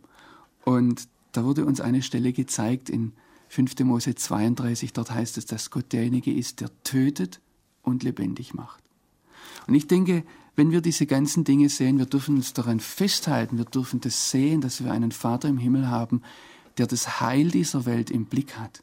Und 0.65 1.09
da 1.33 1.45
wurde 1.45 1.67
uns 1.67 1.81
eine 1.81 2.03
Stelle 2.03 2.33
gezeigt 2.33 2.89
in 2.89 3.13
5. 3.49 3.79
Mose 3.81 4.15
32, 4.15 4.93
dort 4.93 5.11
heißt 5.11 5.39
es, 5.39 5.47
dass 5.47 5.71
Gott 5.71 5.93
derjenige 5.93 6.33
ist, 6.33 6.61
der 6.61 6.71
tötet 6.83 7.41
und 7.83 8.03
lebendig 8.03 8.55
macht. 8.55 8.83
Und 9.67 9.75
ich 9.75 9.87
denke, 9.87 10.25
wenn 10.57 10.71
wir 10.71 10.81
diese 10.81 11.07
ganzen 11.07 11.45
Dinge 11.45 11.69
sehen, 11.69 11.99
wir 11.99 12.07
dürfen 12.07 12.37
uns 12.37 12.55
daran 12.55 12.81
festhalten, 12.81 13.59
wir 13.59 13.65
dürfen 13.67 14.01
das 14.01 14.31
sehen, 14.31 14.61
dass 14.61 14.83
wir 14.83 14.91
einen 14.91 15.13
Vater 15.13 15.49
im 15.49 15.59
Himmel 15.59 15.89
haben, 15.89 16.23
der 16.79 16.87
das 16.87 17.21
Heil 17.21 17.51
dieser 17.51 17.85
Welt 17.87 18.11
im 18.11 18.27
Blick 18.27 18.57
hat. 18.59 18.83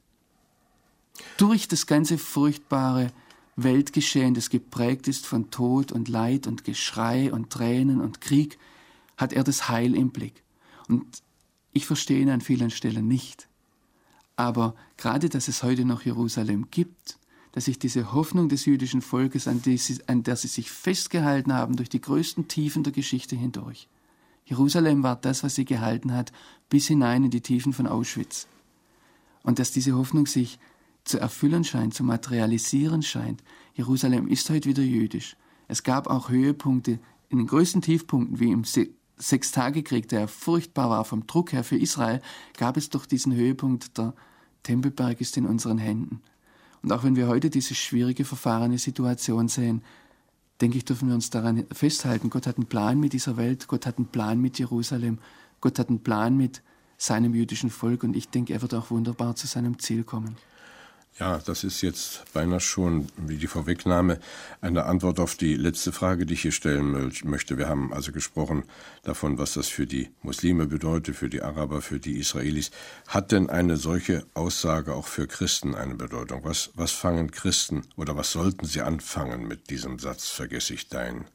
Durch 1.38 1.67
das 1.67 1.86
ganze 1.86 2.17
furchtbare 2.17 3.12
Weltgeschehen, 3.56 4.34
das 4.34 4.49
geprägt 4.49 5.08
ist 5.08 5.26
von 5.26 5.52
Tod 5.52 5.91
und 5.91 6.10
Leid 6.10 6.47
und 6.47 6.63
Geschrei 6.63 7.32
und 7.32 7.52
Tränen 7.52 8.02
und 8.02 8.21
Krieg, 8.21 8.58
hat 9.17 9.34
er 9.34 9.43
das 9.43 9.69
Heil 9.69 9.95
im 9.95 10.10
Blick. 10.10 10.43
Und 10.88 11.06
ich 11.71 11.86
verstehe 11.86 12.19
ihn 12.19 12.30
an 12.30 12.41
vielen 12.41 12.71
Stellen 12.71 13.08
nicht. 13.08 13.47
Aber 14.36 14.76
gerade, 14.98 15.30
dass 15.30 15.48
es 15.48 15.63
heute 15.63 15.86
noch 15.86 16.02
Jerusalem 16.04 16.67
gibt, 16.72 17.17
dass 17.52 17.65
sich 17.65 17.78
diese 17.78 18.13
Hoffnung 18.13 18.50
des 18.50 18.65
jüdischen 18.65 19.02
Volkes, 19.02 19.48
an, 19.48 19.62
sie, 19.63 20.00
an 20.08 20.24
der 20.24 20.36
sie 20.36 20.48
sich 20.48 20.72
festgehalten 20.72 21.54
haben, 21.54 21.76
durch 21.76 21.89
die 21.89 22.02
größten 22.02 22.48
Tiefen 22.48 22.84
der 22.84 22.93
Geschichte 22.93 23.36
hindurch. 23.36 23.88
Jerusalem 24.46 25.04
war 25.04 25.15
das, 25.15 25.43
was 25.43 25.56
sie 25.56 25.65
gehalten 25.65 26.13
hat, 26.13 26.32
bis 26.69 26.88
hinein 26.88 27.26
in 27.26 27.32
die 27.32 27.41
Tiefen 27.41 27.72
von 27.72 27.88
Auschwitz. 27.88 28.48
Und 29.43 29.60
dass 29.60 29.72
diese 29.72 29.96
Hoffnung 29.96 30.26
sich 30.26 30.60
zu 31.04 31.19
erfüllen 31.19 31.63
scheint, 31.63 31.93
zu 31.93 32.04
materialisieren 32.04 33.04
scheint. 33.04 33.43
Jerusalem 33.76 34.28
ist 34.28 34.50
heute 34.50 34.69
wieder 34.69 34.84
jüdisch. 34.84 35.36
Es 35.67 35.84
gab 35.84 36.08
auch 36.08 36.30
Höhepunkte 36.30 37.00
in 37.30 37.38
den 37.38 37.48
größten 37.48 37.82
Tiefpunkten, 37.82 38.39
wie 38.39 38.52
im 38.52 38.63
Sechstagekrieg, 39.17 40.08
der 40.08 40.28
furchtbar 40.28 40.89
war 40.89 41.06
vom 41.06 41.28
Druck 41.28 41.54
her 41.54 41.63
für 41.63 41.78
Israel, 41.78 42.21
gab 42.58 42.78
es 42.78 42.89
doch 42.89 43.06
diesen 43.06 43.34
Höhepunkt, 43.34 43.97
der 43.97 44.13
Tempelberg 44.63 45.21
ist 45.21 45.38
in 45.38 45.45
unseren 45.45 45.78
Händen. 45.78 46.21
Und 46.82 46.91
auch 46.91 47.04
wenn 47.04 47.15
wir 47.15 47.28
heute 47.28 47.49
diese 47.49 47.76
schwierige, 47.76 48.26
verfahrene 48.26 48.78
Situation 48.78 49.47
sehen, 49.47 49.84
denke 50.62 50.78
ich, 50.78 50.86
dürfen 50.86 51.08
wir 51.08 51.15
uns 51.15 51.30
daran 51.30 51.65
festhalten. 51.71 52.30
Gott 52.30 52.47
hat 52.47 52.58
einen 52.58 52.67
Plan 52.67 52.99
mit 52.99 53.13
dieser 53.13 53.38
Welt, 53.38 53.67
Gott 53.67 53.86
hat 53.86 53.97
einen 53.97 54.08
Plan 54.08 54.39
mit 54.39 54.60
Jerusalem, 54.60 55.19
Gott 55.62 55.80
hat 55.80 55.89
einen 55.89 56.04
Plan 56.04 56.36
mit 56.36 56.62
seinem 56.97 57.34
jüdischen 57.34 57.69
Volk 57.69 58.04
und 58.04 58.15
ich 58.15 58.30
denke, 58.30 58.54
er 58.54 58.62
wird 58.62 58.73
auch 58.73 58.91
wunderbar 58.91 59.36
zu 59.36 59.47
seinem 59.47 59.80
Ziel 59.80 60.04
kommen. 60.04 60.38
Ja, 61.19 61.38
das 61.38 61.63
ist 61.63 61.82
jetzt 61.84 62.23
beinahe 62.34 62.60
schon 62.60 63.08
wie 63.17 63.38
die 63.38 63.45
Vorwegnahme 63.45 64.19
eine 64.62 64.86
Antwort 64.86 65.19
auf 65.19 65.36
die 65.36 65.54
letzte 65.56 65.91
Frage, 65.91 66.26
die 66.26 66.34
ich 66.34 66.41
hier 66.41 66.52
stellen 66.52 67.12
möchte. 67.23 67.60
Wir 67.60 67.69
haben 67.69 67.93
also 67.93 68.12
gesprochen 68.12 68.63
davon, 69.04 69.38
was 69.38 69.54
das 69.54 69.67
für 69.67 69.86
die 69.86 70.10
Muslime 70.23 70.65
bedeutet, 70.65 71.15
für 71.15 71.30
die 71.30 71.43
Araber, 71.43 71.84
für 71.84 71.99
die 71.99 72.17
Israelis. 72.17 72.71
Hat 73.08 73.32
denn 73.32 73.47
eine 73.47 73.78
solche 73.78 74.26
Aussage 74.34 74.95
auch 74.95 75.06
für 75.06 75.28
Christen 75.28 75.76
eine 75.76 75.93
Bedeutung? 75.93 76.43
Was, 76.45 76.71
was 76.73 76.91
fangen 76.91 77.30
Christen 77.30 77.84
oder 77.95 78.15
was 78.17 78.32
sollten 78.32 78.65
sie 78.65 78.82
anfangen 78.82 79.47
mit 79.47 79.69
diesem 79.69 79.99
Satz, 79.99 80.30
vergesse 80.30 80.73
ich 80.73 80.89
dein 80.89 81.26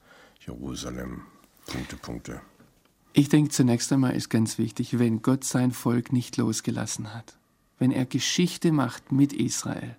Jerusalem? 0.44 1.22
Punkte, 1.66 1.96
Punkte. 1.96 2.40
Ich 3.12 3.28
denke, 3.28 3.50
zunächst 3.50 3.92
einmal 3.92 4.16
ist 4.16 4.28
ganz 4.28 4.58
wichtig, 4.58 4.98
wenn 4.98 5.22
Gott 5.22 5.44
sein 5.44 5.70
Volk 5.70 6.12
nicht 6.12 6.36
losgelassen 6.36 7.14
hat 7.14 7.37
wenn 7.78 7.90
er 7.90 8.06
Geschichte 8.06 8.72
macht 8.72 9.12
mit 9.12 9.32
Israel, 9.32 9.96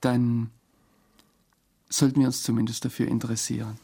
dann 0.00 0.50
sollten 1.88 2.20
wir 2.20 2.26
uns 2.26 2.42
zumindest 2.42 2.84
dafür 2.84 3.08
interessieren. 3.08 3.78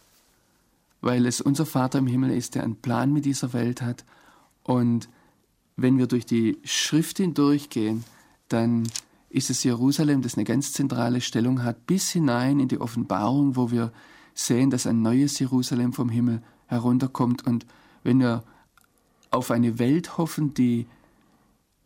Weil 1.01 1.27
es 1.27 1.41
unser 1.41 1.67
Vater 1.67 1.99
im 1.99 2.07
Himmel 2.07 2.31
ist, 2.31 2.55
der 2.55 2.65
einen 2.65 2.77
Plan 2.77 3.13
mit 3.13 3.25
dieser 3.25 3.53
Welt 3.53 3.83
hat. 3.83 4.05
Und 4.63 5.09
wenn 5.77 5.99
wir 5.99 6.07
durch 6.07 6.27
die 6.27 6.59
Schrift 6.65 7.19
hindurchgehen, 7.19 8.05
dann 8.49 8.85
ist 9.29 9.51
es 9.51 9.65
Jerusalem, 9.65 10.23
das 10.23 10.37
eine 10.37 10.45
ganz 10.45 10.73
zentrale 10.73 11.21
Stellung 11.21 11.63
hat, 11.63 11.87
bis 11.87 12.11
hinein 12.11 12.61
in 12.61 12.69
die 12.69 12.81
Offenbarung, 12.81 13.57
wo 13.57 13.71
wir 13.71 13.93
sehen, 14.35 14.71
dass 14.71 14.87
ein 14.87 15.03
neues 15.03 15.39
Jerusalem 15.39 15.93
vom 15.93 16.09
Himmel 16.09 16.43
herunterkommt. 16.67 17.47
Und 17.47 17.67
wenn 18.03 18.21
wir 18.21 18.45
auf 19.31 19.51
eine 19.51 19.79
Welt 19.79 20.19
hoffen, 20.19 20.55
die 20.55 20.87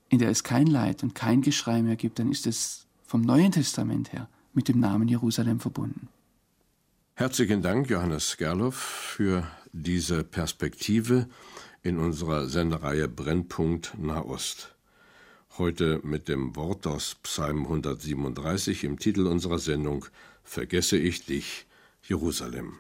in 0.09 0.18
der 0.18 0.31
es 0.31 0.42
kein 0.42 0.66
Leid 0.66 1.03
und 1.03 1.14
kein 1.14 1.42
Geschrei 1.42 1.83
mehr 1.83 1.97
gibt, 1.97 2.18
dann 2.18 2.31
ist 2.31 2.47
es 2.47 2.87
vom 3.05 3.23
Neuen 3.23 3.53
Testament 3.53 4.12
her 4.12 4.29
mit 4.53 4.68
dem 4.68 4.81
Namen 4.81 5.09
Jerusalem 5.09 5.61
verbunden. 5.61 6.09
Herzlichen 7.14 7.62
Dank, 7.62 7.90
Johannes 7.90 8.37
Gerloff, 8.37 8.77
für 8.77 9.47
diese 9.73 10.25
Perspektive 10.25 11.29
in 11.83 11.99
unserer 11.99 12.49
Sendereihe 12.49 13.09
Brennpunkt 13.09 13.99
Nahost. 13.99 14.75
Heute 15.59 16.01
mit 16.05 16.29
dem 16.29 16.55
Wort 16.55 16.87
aus 16.87 17.16
Psalm 17.23 17.64
137 17.64 18.85
im 18.85 18.99
Titel 18.99 19.27
unserer 19.27 19.59
Sendung 19.59 20.07
Vergesse 20.44 20.97
ich 20.97 21.27
dich, 21.27 21.66
Jerusalem. 22.03 22.79